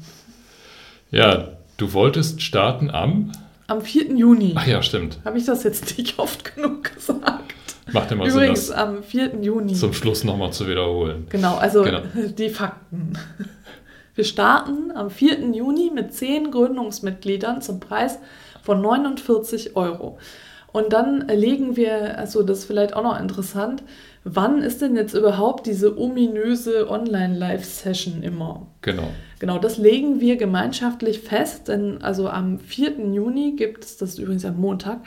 Ja, 1.12 1.49
du 1.77 1.93
wolltest 1.93 2.41
starten 2.41 2.89
am. 2.89 3.31
Am 3.67 3.81
4. 3.81 4.15
Juni. 4.15 4.53
Ach 4.55 4.67
ja, 4.67 4.81
stimmt. 4.83 5.19
Habe 5.25 5.38
ich 5.38 5.45
das 5.45 5.63
jetzt 5.63 5.97
nicht 5.97 6.19
oft 6.19 6.55
genug 6.55 6.93
gesagt? 6.95 7.53
Macht 7.91 8.11
immer 8.11 8.25
Übrigens, 8.25 8.67
Sinn, 8.67 8.75
am 8.75 9.03
4. 9.03 9.35
Juni. 9.41 9.73
zum 9.73 9.93
Schluss 9.93 10.23
nochmal 10.23 10.51
zu 10.51 10.67
wiederholen. 10.67 11.27
Genau, 11.29 11.55
also 11.55 11.83
Genau. 11.83 12.01
die 12.38 12.49
Fakten. 12.49 13.13
Wir 14.15 14.23
starten 14.23 14.91
am 14.95 15.09
4. 15.09 15.51
Juni 15.51 15.91
mit 15.93 16.13
10 16.13 16.49
Gründungsmitgliedern 16.51 17.61
zum 17.61 17.79
Preis 17.79 18.17
von 18.63 18.81
49 18.81 19.75
Euro. 19.75 20.17
Und 20.75 20.91
dann 20.91 21.29
legen 21.29 21.77
wir, 21.77 22.19
also 22.19 22.43
das 22.43 22.59
ist 22.59 22.65
vielleicht 22.65 22.97
auch 22.97 23.03
noch 23.03 23.17
interessant, 23.17 23.81
wann 24.25 24.61
ist 24.61 24.81
denn 24.81 24.97
jetzt 24.97 25.13
überhaupt 25.13 25.67
diese 25.67 25.97
ominöse 25.97 26.89
Online-Live-Session 26.89 28.21
immer? 28.21 28.67
Genau. 28.81 29.07
Genau, 29.39 29.57
das 29.57 29.77
legen 29.77 30.19
wir 30.19 30.35
gemeinschaftlich 30.35 31.21
fest, 31.21 31.69
denn 31.69 32.01
also 32.01 32.27
am 32.27 32.59
4. 32.59 32.97
Juni 33.13 33.53
gibt 33.53 33.85
es, 33.85 33.95
das 33.95 34.09
ist 34.09 34.19
übrigens 34.19 34.43
am 34.43 34.59
Montag, 34.59 34.99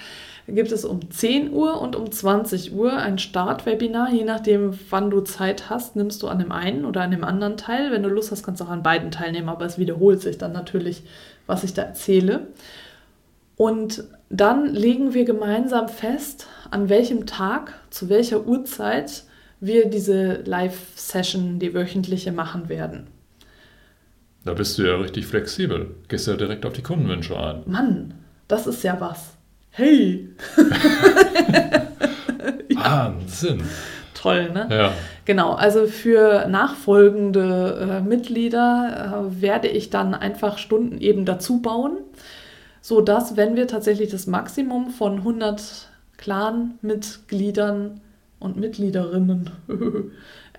gibt 0.47 0.73
es 0.73 0.87
um 0.87 1.11
10 1.11 1.53
Uhr 1.53 1.83
und 1.83 1.97
um 1.97 2.11
20 2.11 2.73
Uhr 2.73 2.95
ein 2.95 3.19
Startwebinar. 3.19 4.11
Je 4.11 4.25
nachdem, 4.25 4.73
wann 4.89 5.11
du 5.11 5.21
Zeit 5.21 5.69
hast, 5.69 5.97
nimmst 5.97 6.23
du 6.23 6.29
an 6.29 6.39
dem 6.39 6.51
einen 6.51 6.87
oder 6.87 7.03
an 7.03 7.11
dem 7.11 7.25
anderen 7.25 7.59
teil. 7.59 7.93
Wenn 7.93 8.03
du 8.03 8.09
Lust 8.09 8.31
hast, 8.31 8.43
kannst 8.43 8.63
du 8.63 8.65
auch 8.65 8.71
an 8.71 8.83
beiden 8.83 9.11
teilnehmen, 9.11 9.51
aber 9.51 9.67
es 9.67 9.77
wiederholt 9.77 10.23
sich 10.23 10.39
dann 10.39 10.53
natürlich, 10.53 11.03
was 11.47 11.63
ich 11.63 11.75
da 11.75 11.83
erzähle. 11.83 12.47
Und 13.59 14.05
dann 14.31 14.73
legen 14.73 15.15
wir 15.15 15.25
gemeinsam 15.25 15.89
fest, 15.89 16.47
an 16.71 16.89
welchem 16.89 17.27
Tag, 17.27 17.75
zu 17.91 18.09
welcher 18.09 18.47
Uhrzeit 18.47 19.25
wir 19.59 19.91
diese 19.91 20.43
Live-Session, 20.45 21.59
die 21.59 21.75
wöchentliche, 21.75 22.31
machen 22.31 22.69
werden. 22.69 23.09
Da 24.45 24.55
bist 24.55 24.79
du 24.79 24.85
ja 24.87 24.95
richtig 24.95 25.27
flexibel. 25.27 25.91
Gehst 26.07 26.29
ja 26.29 26.37
direkt 26.37 26.65
auf 26.65 26.73
die 26.73 26.83
Kundenwünsche 26.83 27.37
ein. 27.37 27.63
Mann, 27.67 28.15
das 28.47 28.69
ist 28.69 28.85
ja 28.85 29.01
was. 29.01 29.35
Hey! 29.71 30.29
Wahnsinn. 32.77 33.65
Toll, 34.15 34.51
ne? 34.51 34.69
Ja. 34.71 34.93
Genau, 35.25 35.55
also 35.55 35.87
für 35.87 36.47
nachfolgende 36.47 37.99
äh, 37.99 38.09
Mitglieder 38.09 39.27
äh, 39.33 39.43
werde 39.43 39.67
ich 39.67 39.91
dann 39.91 40.15
einfach 40.15 40.59
Stunden 40.59 40.99
eben 40.99 41.25
dazu 41.25 41.61
bauen, 41.61 41.99
sodass, 42.81 43.37
wenn 43.37 43.57
wir 43.57 43.67
tatsächlich 43.67 44.11
das 44.11 44.27
Maximum 44.27 44.91
von 44.91 45.19
100 45.19 45.89
Clan-Mitgliedern 46.17 48.01
und 48.41 48.57
Mitgliederinnen 48.57 49.51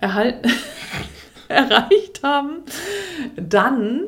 erreicht 1.48 2.22
haben, 2.22 2.62
dann 3.36 4.02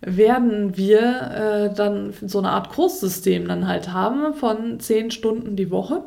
werden 0.00 0.76
wir 0.76 1.00
äh, 1.00 1.74
dann 1.74 2.12
so 2.26 2.38
eine 2.38 2.50
Art 2.50 2.68
Kurssystem 2.70 3.48
dann 3.48 3.66
halt 3.66 3.92
haben 3.92 4.34
von 4.34 4.78
10 4.78 5.10
Stunden 5.10 5.56
die 5.56 5.70
Woche. 5.70 6.04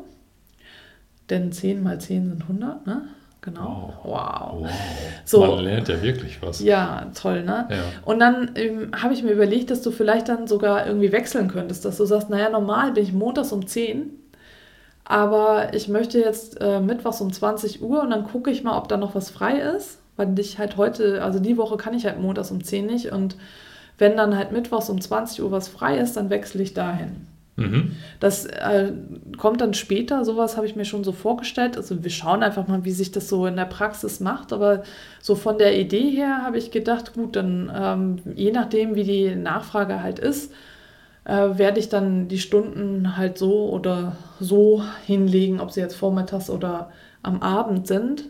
Denn 1.28 1.52
10 1.52 1.82
mal 1.82 2.00
10 2.00 2.28
sind 2.30 2.42
100, 2.42 2.86
ne? 2.86 3.08
Genau. 3.42 3.94
Wow. 4.02 4.62
Wow. 4.62 4.70
So. 5.24 5.40
Man 5.40 5.64
lernt 5.64 5.88
ja 5.88 6.02
wirklich 6.02 6.42
was. 6.42 6.60
Ja, 6.60 7.10
toll, 7.14 7.42
ne? 7.42 7.68
Ja. 7.70 7.76
Und 8.04 8.20
dann 8.20 8.50
ähm, 8.54 8.90
habe 9.00 9.14
ich 9.14 9.22
mir 9.22 9.32
überlegt, 9.32 9.70
dass 9.70 9.80
du 9.80 9.90
vielleicht 9.90 10.28
dann 10.28 10.46
sogar 10.46 10.86
irgendwie 10.86 11.10
wechseln 11.10 11.48
könntest, 11.48 11.84
dass 11.84 11.96
du 11.96 12.04
sagst, 12.04 12.28
naja, 12.28 12.50
normal 12.50 12.92
bin 12.92 13.02
ich 13.02 13.12
montags 13.14 13.52
um 13.52 13.66
10, 13.66 14.10
aber 15.04 15.72
ich 15.72 15.88
möchte 15.88 16.18
jetzt 16.18 16.60
äh, 16.60 16.80
mittwochs 16.80 17.22
um 17.22 17.32
20 17.32 17.82
Uhr 17.82 18.02
und 18.02 18.10
dann 18.10 18.24
gucke 18.24 18.50
ich 18.50 18.62
mal, 18.62 18.76
ob 18.76 18.88
da 18.88 18.98
noch 18.98 19.14
was 19.14 19.30
frei 19.30 19.58
ist, 19.58 19.98
weil 20.16 20.38
ich 20.38 20.58
halt 20.58 20.76
heute, 20.76 21.22
also 21.22 21.38
die 21.38 21.56
Woche 21.56 21.78
kann 21.78 21.94
ich 21.94 22.04
halt 22.04 22.20
montags 22.20 22.50
um 22.50 22.62
10 22.62 22.86
nicht 22.86 23.10
und 23.10 23.36
wenn 23.96 24.16
dann 24.16 24.36
halt 24.36 24.52
mittwochs 24.52 24.90
um 24.90 25.00
20 25.00 25.42
Uhr 25.42 25.50
was 25.50 25.68
frei 25.68 25.96
ist, 25.98 26.16
dann 26.16 26.28
wechsle 26.28 26.62
ich 26.62 26.74
dahin. 26.74 27.26
Mhm. 27.60 27.92
Das 28.20 28.46
äh, 28.46 28.90
kommt 29.36 29.60
dann 29.60 29.74
später, 29.74 30.24
sowas 30.24 30.56
habe 30.56 30.66
ich 30.66 30.76
mir 30.76 30.86
schon 30.86 31.04
so 31.04 31.12
vorgestellt. 31.12 31.76
Also 31.76 32.02
wir 32.02 32.10
schauen 32.10 32.42
einfach 32.42 32.66
mal, 32.68 32.84
wie 32.84 32.90
sich 32.90 33.12
das 33.12 33.28
so 33.28 33.46
in 33.46 33.56
der 33.56 33.66
Praxis 33.66 34.18
macht. 34.18 34.52
Aber 34.54 34.82
so 35.20 35.34
von 35.34 35.58
der 35.58 35.78
Idee 35.78 36.10
her 36.10 36.40
habe 36.42 36.56
ich 36.56 36.70
gedacht, 36.70 37.12
gut, 37.12 37.36
dann 37.36 37.70
ähm, 37.74 38.16
je 38.34 38.50
nachdem, 38.50 38.94
wie 38.94 39.04
die 39.04 39.36
Nachfrage 39.36 40.02
halt 40.02 40.18
ist, 40.18 40.52
äh, 41.24 41.58
werde 41.58 41.80
ich 41.80 41.90
dann 41.90 42.28
die 42.28 42.38
Stunden 42.38 43.18
halt 43.18 43.36
so 43.36 43.68
oder 43.68 44.16
so 44.40 44.82
hinlegen, 45.04 45.60
ob 45.60 45.70
sie 45.70 45.80
jetzt 45.80 45.96
vormittags 45.96 46.48
oder 46.48 46.90
am 47.22 47.42
Abend 47.42 47.86
sind. 47.86 48.24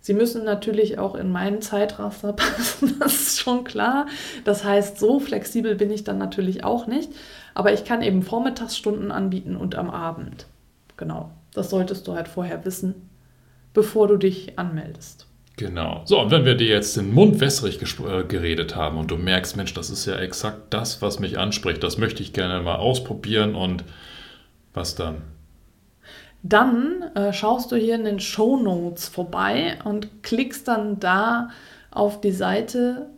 Sie 0.00 0.14
müssen 0.14 0.44
natürlich 0.44 0.98
auch 0.98 1.14
in 1.14 1.30
meinen 1.32 1.60
Zeitraster 1.60 2.32
passen, 2.34 2.96
das 3.00 3.14
ist 3.14 3.40
schon 3.40 3.64
klar. 3.64 4.06
Das 4.44 4.64
heißt, 4.64 4.98
so 4.98 5.20
flexibel 5.20 5.74
bin 5.74 5.90
ich 5.90 6.04
dann 6.04 6.18
natürlich 6.18 6.64
auch 6.64 6.86
nicht. 6.86 7.10
Aber 7.58 7.72
ich 7.72 7.84
kann 7.84 8.02
eben 8.02 8.22
Vormittagsstunden 8.22 9.10
anbieten 9.10 9.56
und 9.56 9.74
am 9.74 9.90
Abend. 9.90 10.46
Genau, 10.96 11.32
das 11.52 11.70
solltest 11.70 12.06
du 12.06 12.14
halt 12.14 12.28
vorher 12.28 12.64
wissen, 12.64 13.10
bevor 13.74 14.06
du 14.06 14.16
dich 14.16 14.56
anmeldest. 14.60 15.26
Genau. 15.56 16.02
So, 16.04 16.20
und 16.20 16.30
wenn 16.30 16.44
wir 16.44 16.54
dir 16.54 16.68
jetzt 16.68 16.96
den 16.96 17.12
Mund 17.12 17.40
wässrig 17.40 17.82
äh, 17.82 18.22
geredet 18.22 18.76
haben 18.76 18.96
und 18.96 19.10
du 19.10 19.16
merkst, 19.16 19.56
Mensch, 19.56 19.74
das 19.74 19.90
ist 19.90 20.06
ja 20.06 20.14
exakt 20.14 20.72
das, 20.72 21.02
was 21.02 21.18
mich 21.18 21.36
anspricht, 21.36 21.82
das 21.82 21.98
möchte 21.98 22.22
ich 22.22 22.32
gerne 22.32 22.62
mal 22.62 22.76
ausprobieren 22.76 23.56
und 23.56 23.82
was 24.72 24.94
dann? 24.94 25.22
Dann 26.44 27.10
äh, 27.16 27.32
schaust 27.32 27.72
du 27.72 27.76
hier 27.76 27.96
in 27.96 28.04
den 28.04 28.20
Show 28.20 28.56
Notes 28.56 29.08
vorbei 29.08 29.80
und 29.82 30.22
klickst 30.22 30.68
dann 30.68 31.00
da 31.00 31.50
auf 31.90 32.20
die 32.20 32.30
Seite 32.30 33.08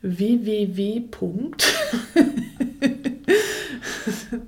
www. 0.00 1.02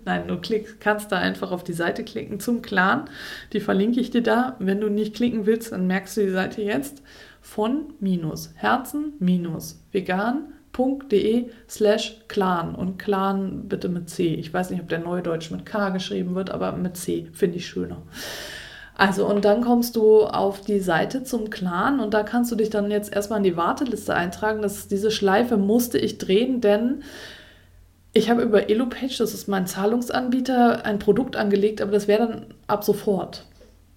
Nein, 0.06 0.28
du 0.28 0.38
klickst, 0.38 0.80
kannst 0.80 1.10
da 1.10 1.18
einfach 1.18 1.50
auf 1.50 1.64
die 1.64 1.72
Seite 1.72 2.04
klicken 2.04 2.38
zum 2.38 2.62
Clan. 2.62 3.10
Die 3.52 3.58
verlinke 3.58 3.98
ich 3.98 4.10
dir 4.10 4.22
da. 4.22 4.54
Wenn 4.60 4.80
du 4.80 4.88
nicht 4.88 5.16
klicken 5.16 5.46
willst, 5.46 5.72
dann 5.72 5.88
merkst 5.88 6.16
du 6.16 6.20
die 6.22 6.30
Seite 6.30 6.62
jetzt 6.62 7.02
von 7.40 7.92
minus 7.98 8.52
herzen 8.54 9.14
minus 9.18 9.84
vegan.de 9.90 11.50
slash 11.68 12.20
clan 12.28 12.76
und 12.76 12.98
clan 12.98 13.68
bitte 13.68 13.88
mit 13.88 14.08
C. 14.08 14.34
Ich 14.34 14.54
weiß 14.54 14.70
nicht, 14.70 14.80
ob 14.80 14.88
der 14.88 15.00
Neudeutsch 15.00 15.50
mit 15.50 15.66
K 15.66 15.90
geschrieben 15.90 16.36
wird, 16.36 16.50
aber 16.50 16.70
mit 16.72 16.96
C 16.96 17.28
finde 17.32 17.56
ich 17.56 17.66
schöner. 17.66 18.02
Also 18.94 19.26
und 19.26 19.44
dann 19.44 19.60
kommst 19.60 19.96
du 19.96 20.22
auf 20.22 20.60
die 20.60 20.80
Seite 20.80 21.24
zum 21.24 21.50
Clan 21.50 21.98
und 21.98 22.14
da 22.14 22.22
kannst 22.22 22.52
du 22.52 22.56
dich 22.56 22.70
dann 22.70 22.92
jetzt 22.92 23.12
erstmal 23.12 23.38
in 23.38 23.44
die 23.44 23.56
Warteliste 23.56 24.14
eintragen. 24.14 24.62
Das, 24.62 24.86
diese 24.86 25.10
Schleife 25.10 25.56
musste 25.56 25.98
ich 25.98 26.18
drehen, 26.18 26.60
denn 26.60 27.02
ich 28.16 28.30
habe 28.30 28.42
über 28.42 28.70
EloPage, 28.70 29.18
das 29.18 29.34
ist 29.34 29.46
mein 29.46 29.66
Zahlungsanbieter, 29.66 30.84
ein 30.84 30.98
Produkt 30.98 31.36
angelegt, 31.36 31.82
aber 31.82 31.92
das 31.92 32.08
wäre 32.08 32.26
dann 32.26 32.46
ab 32.66 32.82
sofort. 32.82 33.44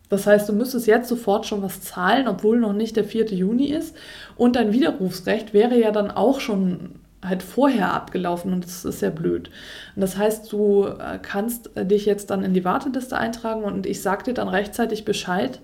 Das 0.10 0.28
heißt, 0.28 0.50
du 0.50 0.54
müsstest 0.54 0.88
jetzt 0.88 1.08
sofort 1.08 1.46
schon 1.46 1.62
was 1.62 1.82
zahlen, 1.82 2.28
obwohl 2.28 2.60
noch 2.60 2.74
nicht 2.74 2.96
der 2.96 3.04
4. 3.04 3.28
Juni 3.28 3.68
ist. 3.68 3.96
Und 4.36 4.56
dein 4.56 4.74
Widerrufsrecht 4.74 5.54
wäre 5.54 5.80
ja 5.80 5.92
dann 5.92 6.12
auch 6.12 6.40
schon 6.40 6.96
halt 7.24 7.44
vorher 7.44 7.94
abgelaufen 7.94 8.54
und 8.54 8.66
das 8.66 8.86
ist 8.86 9.02
ja 9.02 9.10
blöd. 9.10 9.50
Und 9.96 10.02
das 10.02 10.18
heißt, 10.18 10.52
du 10.52 10.86
äh, 10.88 11.20
kannst 11.22 11.76
äh, 11.78 11.86
dich 11.86 12.06
jetzt 12.06 12.30
dann 12.30 12.44
in 12.44 12.54
die 12.54 12.66
Warteliste 12.66 13.18
eintragen 13.18 13.64
und 13.64 13.86
ich 13.86 14.02
sag 14.02 14.24
dir 14.24 14.34
dann 14.34 14.48
rechtzeitig 14.48 15.06
Bescheid, 15.06 15.60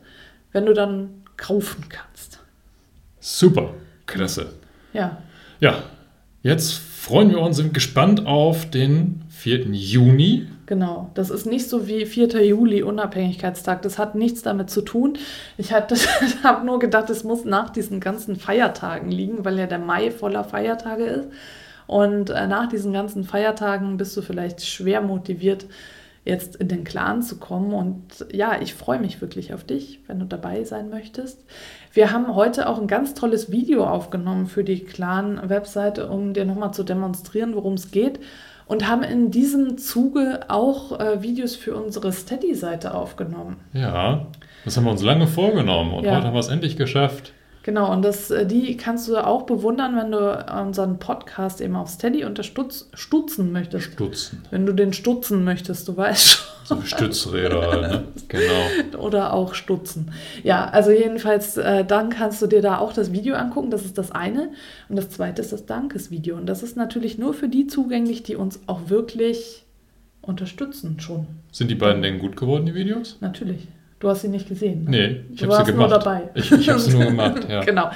wenn 0.51 0.65
du 0.65 0.73
dann 0.73 1.23
kaufen 1.37 1.85
kannst. 1.89 2.39
Super, 3.19 3.73
klasse. 4.05 4.53
Ja, 4.93 5.17
Ja, 5.59 5.83
jetzt 6.43 6.73
freuen 7.05 7.29
wir 7.29 7.39
uns, 7.39 7.57
sind 7.57 7.75
gespannt 7.75 8.25
auf 8.25 8.67
den 8.67 9.21
4. 9.29 9.67
Juni. 9.67 10.47
Genau, 10.65 11.11
das 11.13 11.29
ist 11.29 11.45
nicht 11.45 11.69
so 11.69 11.87
wie 11.87 12.03
4. 12.03 12.43
Juli, 12.43 12.81
Unabhängigkeitstag. 12.81 13.83
Das 13.83 13.99
hat 13.99 14.15
nichts 14.15 14.41
damit 14.41 14.71
zu 14.71 14.81
tun. 14.81 15.15
Ich 15.59 15.71
habe 16.43 16.65
nur 16.65 16.79
gedacht, 16.79 17.11
es 17.11 17.23
muss 17.23 17.45
nach 17.45 17.69
diesen 17.69 17.99
ganzen 17.99 18.37
Feiertagen 18.37 19.11
liegen, 19.11 19.45
weil 19.45 19.59
ja 19.59 19.67
der 19.67 19.77
Mai 19.77 20.09
voller 20.09 20.43
Feiertage 20.43 21.03
ist. 21.03 21.29
Und 21.85 22.31
äh, 22.31 22.47
nach 22.47 22.69
diesen 22.69 22.91
ganzen 22.91 23.23
Feiertagen 23.23 23.97
bist 23.97 24.17
du 24.17 24.23
vielleicht 24.23 24.65
schwer 24.65 25.01
motiviert, 25.01 25.67
jetzt 26.23 26.55
in 26.55 26.69
den 26.69 26.83
Clan 26.83 27.21
zu 27.21 27.37
kommen. 27.37 27.71
Und 27.71 28.25
ja, 28.33 28.59
ich 28.59 28.73
freue 28.73 28.99
mich 28.99 29.21
wirklich 29.21 29.53
auf 29.53 29.63
dich, 29.63 29.99
wenn 30.07 30.17
du 30.17 30.25
dabei 30.25 30.63
sein 30.63 30.89
möchtest. 30.89 31.45
Wir 31.95 32.11
haben 32.11 32.35
heute 32.35 32.67
auch 32.67 32.77
ein 32.77 32.87
ganz 32.87 33.13
tolles 33.13 33.51
Video 33.51 33.85
aufgenommen 33.85 34.47
für 34.47 34.65
die 34.65 34.83
Clan-Webseite, 34.83 36.09
um 36.09 36.33
dir 36.33 36.43
nochmal 36.43 36.73
zu 36.73 36.83
demonstrieren, 36.83 37.55
worum 37.55 37.75
es 37.75 37.89
geht 37.89 38.19
und 38.67 38.89
haben 38.89 39.01
in 39.01 39.31
diesem 39.31 39.77
Zuge 39.77 40.41
auch 40.49 40.99
äh, 40.99 41.21
Videos 41.21 41.55
für 41.55 41.73
unsere 41.73 42.11
Steady-Seite 42.11 42.93
aufgenommen. 42.93 43.61
Ja, 43.71 44.27
das 44.65 44.75
haben 44.75 44.83
wir 44.83 44.91
uns 44.91 45.03
lange 45.03 45.25
vorgenommen 45.25 45.93
und 45.93 46.03
Ja. 46.03 46.17
heute 46.17 46.27
haben 46.27 46.33
wir 46.33 46.39
es 46.41 46.49
endlich 46.49 46.75
geschafft. 46.75 47.31
Genau, 47.63 47.89
und 47.93 48.01
das, 48.03 48.29
äh, 48.29 48.45
die 48.45 48.75
kannst 48.75 49.07
du 49.07 49.15
auch 49.15 49.43
bewundern, 49.43 49.95
wenn 49.95 50.11
du 50.11 50.45
unseren 50.61 50.99
Podcast 50.99 51.61
eben 51.61 51.77
auf 51.77 51.87
Steady 51.87 52.25
unterstützen 52.25 53.53
möchtest. 53.53 53.93
Stutzen. 53.93 54.43
Wenn 54.51 54.65
du 54.65 54.73
den 54.73 54.91
stutzen 54.91 55.45
möchtest, 55.45 55.87
du 55.87 55.95
weißt 55.95 56.27
schon. 56.27 56.54
So 56.65 56.81
Stützräder, 56.81 57.61
halt, 57.71 57.81
ne? 57.83 58.03
Genau. 58.27 58.99
Oder 59.03 59.33
auch 59.33 59.53
stutzen. 59.53 60.11
Ja, 60.43 60.65
also 60.65 60.91
jedenfalls, 60.91 61.57
äh, 61.57 61.85
dann 61.85 62.09
kannst 62.09 62.41
du 62.41 62.47
dir 62.47 62.61
da 62.61 62.79
auch 62.79 62.91
das 62.91 63.13
Video 63.13 63.35
angucken. 63.35 63.69
Das 63.69 63.85
ist 63.85 63.97
das 63.97 64.11
eine. 64.11 64.49
Und 64.89 64.95
das 64.97 65.09
zweite 65.09 65.41
ist 65.41 65.53
das 65.53 65.65
Dankesvideo. 65.67 66.35
Und 66.35 66.47
das 66.47 66.63
ist 66.63 66.75
natürlich 66.75 67.17
nur 67.19 67.33
für 67.35 67.47
die 67.47 67.67
zugänglich, 67.67 68.23
die 68.23 68.35
uns 68.35 68.59
auch 68.67 68.89
wirklich 68.89 69.63
unterstützen 70.21 70.99
schon. 70.99 71.27
Sind 71.51 71.69
die 71.69 71.75
beiden 71.75 72.01
denn 72.01 72.17
gut 72.19 72.35
geworden, 72.35 72.65
die 72.65 72.73
Videos? 72.73 73.17
Natürlich. 73.21 73.67
Du 73.99 74.09
hast 74.09 74.21
sie 74.23 74.27
nicht 74.27 74.47
gesehen. 74.49 74.85
ne? 74.85 74.89
Nee, 74.89 75.21
ich 75.33 75.39
Du 75.41 75.45
habe 75.45 75.53
sie 75.53 75.57
warst 75.57 75.67
nur 75.77 75.87
gemacht. 75.87 76.05
dabei. 76.05 76.29
Ich, 76.33 76.51
ich 76.51 76.69
habe 76.69 76.79
sie 76.79 76.91
nur 76.95 77.05
gemacht, 77.05 77.45
ja. 77.49 77.63
Genau. 77.63 77.89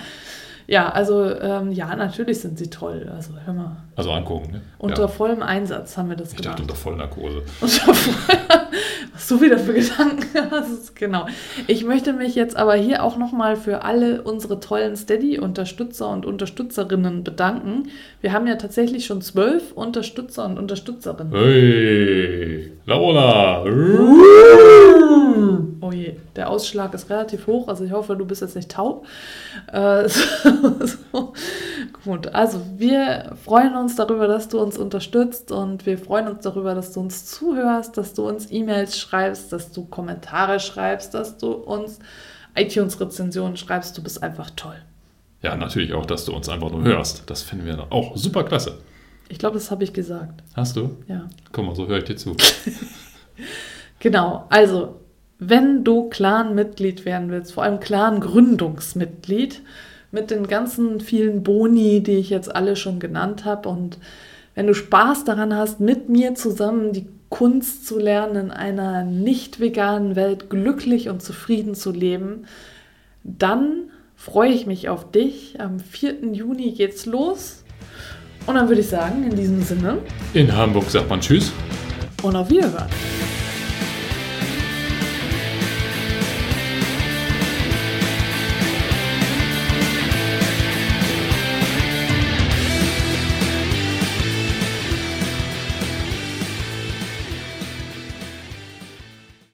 Ja, 0.72 0.90
also 0.90 1.26
ähm, 1.26 1.72
ja, 1.72 1.96
natürlich 1.96 2.42
sind 2.42 2.60
sie 2.60 2.70
toll. 2.70 3.12
Also 3.16 3.32
hör 3.44 3.54
mal. 3.54 3.78
Also 3.96 4.12
angucken, 4.12 4.52
ne? 4.52 4.62
Unter 4.78 5.02
ja. 5.02 5.08
vollem 5.08 5.42
Einsatz 5.42 5.98
haben 5.98 6.10
wir 6.10 6.16
das 6.16 6.30
Ich 6.30 6.36
gemacht. 6.38 6.52
dachte 6.54 6.62
unter 6.62 6.76
Vollnarkose. 6.76 7.42
Unter 7.60 7.94
voll- 7.96 8.36
Was 9.14 9.28
du 9.28 9.42
wieder 9.42 9.58
für 9.58 9.74
Gedanken 9.74 10.28
hast. 10.52 10.96
Genau. 10.96 11.26
Ich 11.66 11.84
möchte 11.84 12.14
mich 12.14 12.36
jetzt 12.36 12.56
aber 12.56 12.76
hier 12.76 13.04
auch 13.04 13.18
nochmal 13.18 13.56
für 13.56 13.84
alle 13.84 14.22
unsere 14.22 14.60
tollen 14.60 14.96
Steady-Unterstützer 14.96 16.08
und 16.10 16.28
Unterstützerinnen 16.28 17.24
bedanken. 17.24 17.90
Wir 18.22 18.32
haben 18.32 18.46
ja 18.46 18.56
tatsächlich 18.56 19.06
schon 19.08 19.22
zwölf 19.24 19.72
Unterstützer 19.74 20.46
und 20.46 20.60
Unterstützerinnen. 20.60 21.34
Hey, 21.34 22.72
Laura! 22.86 23.66
Oh 25.82 25.92
je, 25.92 26.16
der 26.36 26.50
Ausschlag 26.50 26.94
ist 26.94 27.10
relativ 27.10 27.48
hoch, 27.48 27.68
also 27.68 27.84
ich 27.84 27.92
hoffe, 27.92 28.16
du 28.16 28.26
bist 28.26 28.42
jetzt 28.42 28.56
nicht 28.56 28.72
taub. 28.72 29.06
Äh, 29.72 30.10
so, 31.12 31.34
gut, 32.04 32.28
also 32.28 32.62
wir 32.78 33.36
freuen 33.44 33.76
uns 33.76 33.96
darüber, 33.96 34.28
dass 34.28 34.50
du 34.50 34.60
uns 34.60 34.78
unterstützt 34.78 35.52
und 35.52 35.86
wir 35.86 35.98
freuen 35.98 36.28
uns 36.28 36.44
darüber, 36.44 36.76
dass 36.76 36.94
du 36.94 37.00
uns 37.00 37.26
zuhörst, 37.26 37.98
dass 37.98 38.14
du 38.14 38.28
uns 38.28 38.52
E-Mails 38.52 38.98
schreibst, 38.98 39.54
dass 39.54 39.72
du 39.72 39.86
Kommentare 39.86 40.60
schreibst, 40.60 41.14
dass 41.14 41.38
du 41.38 41.52
uns 41.52 42.00
iTunes-Rezensionen 42.56 43.58
schreibst. 43.58 43.98
Du 43.98 44.04
bist 44.04 44.22
einfach 44.22 44.50
toll. 44.56 44.78
Ja, 45.42 45.56
natürlich 45.56 45.94
auch, 45.94 46.06
dass 46.06 46.26
du 46.26 46.36
uns 46.36 46.50
einfach 46.50 46.72
nur 46.72 46.84
hörst. 46.84 47.30
Das 47.30 47.42
finden 47.44 47.66
wir 47.66 47.92
auch 47.92 48.18
super 48.18 48.44
klasse. 48.44 48.80
Ich 49.30 49.38
glaube, 49.40 49.54
das 49.54 49.72
habe 49.72 49.84
ich 49.84 49.94
gesagt. 49.94 50.44
Hast 50.56 50.76
du? 50.76 50.98
Ja. 51.08 51.30
Guck 51.52 51.66
mal, 51.66 51.76
so 51.76 51.88
höre 51.88 52.00
ich 52.00 52.06
dir 52.06 52.16
zu. 52.16 52.36
Genau, 54.00 54.46
also 54.50 55.02
wenn 55.40 55.86
du 55.86 56.10
Clan-Mitglied 56.10 57.06
werden 57.06 57.32
willst, 57.32 57.54
vor 57.54 57.64
allem 57.64 57.80
Clan-Gründungsmitglied, 57.80 59.62
mit 60.12 60.32
den 60.32 60.48
ganzen 60.48 61.00
vielen 61.00 61.44
Boni, 61.44 62.02
die 62.02 62.18
ich 62.18 62.30
jetzt 62.30 62.54
alle 62.54 62.76
schon 62.76 63.00
genannt 63.00 63.46
habe, 63.46 63.70
und 63.70 63.98
wenn 64.56 64.68
du 64.68 64.74
Spaß 64.74 65.24
daran 65.24 65.56
hast, 65.56 65.80
mit 65.80 66.10
mir 66.10 66.36
zusammen 66.36 66.92
die 66.92 67.08
Kunst 67.30 67.88
zu 67.88 67.98
lernen, 68.00 68.48
in 68.48 68.52
einer 68.52 69.04
nicht 69.04 69.60
veganen 69.60 70.16
Welt 70.16 70.50
glücklich 70.50 71.10
und 71.10 71.22
zufrieden 71.22 71.76
zu 71.76 71.92
leben, 71.92 72.46
dann 73.24 73.90
freue 74.16 74.50
ich 74.50 74.66
mich 74.66 74.90
auf 74.90 75.12
dich. 75.12 75.62
Am 75.62 75.80
4. 75.80 76.34
Juni 76.34 76.72
geht's 76.72 77.06
los. 77.06 77.64
Und 78.48 78.56
dann 78.56 78.68
würde 78.68 78.82
ich 78.82 78.88
sagen, 78.88 79.24
in 79.24 79.36
diesem 79.36 79.62
Sinne. 79.62 80.00
In 80.34 80.54
Hamburg 80.54 80.90
sagt 80.90 81.10
man 81.10 81.22
Tschüss. 81.22 81.54
Und 82.24 82.36
auf 82.36 82.50
Wiederhören. 82.50 82.90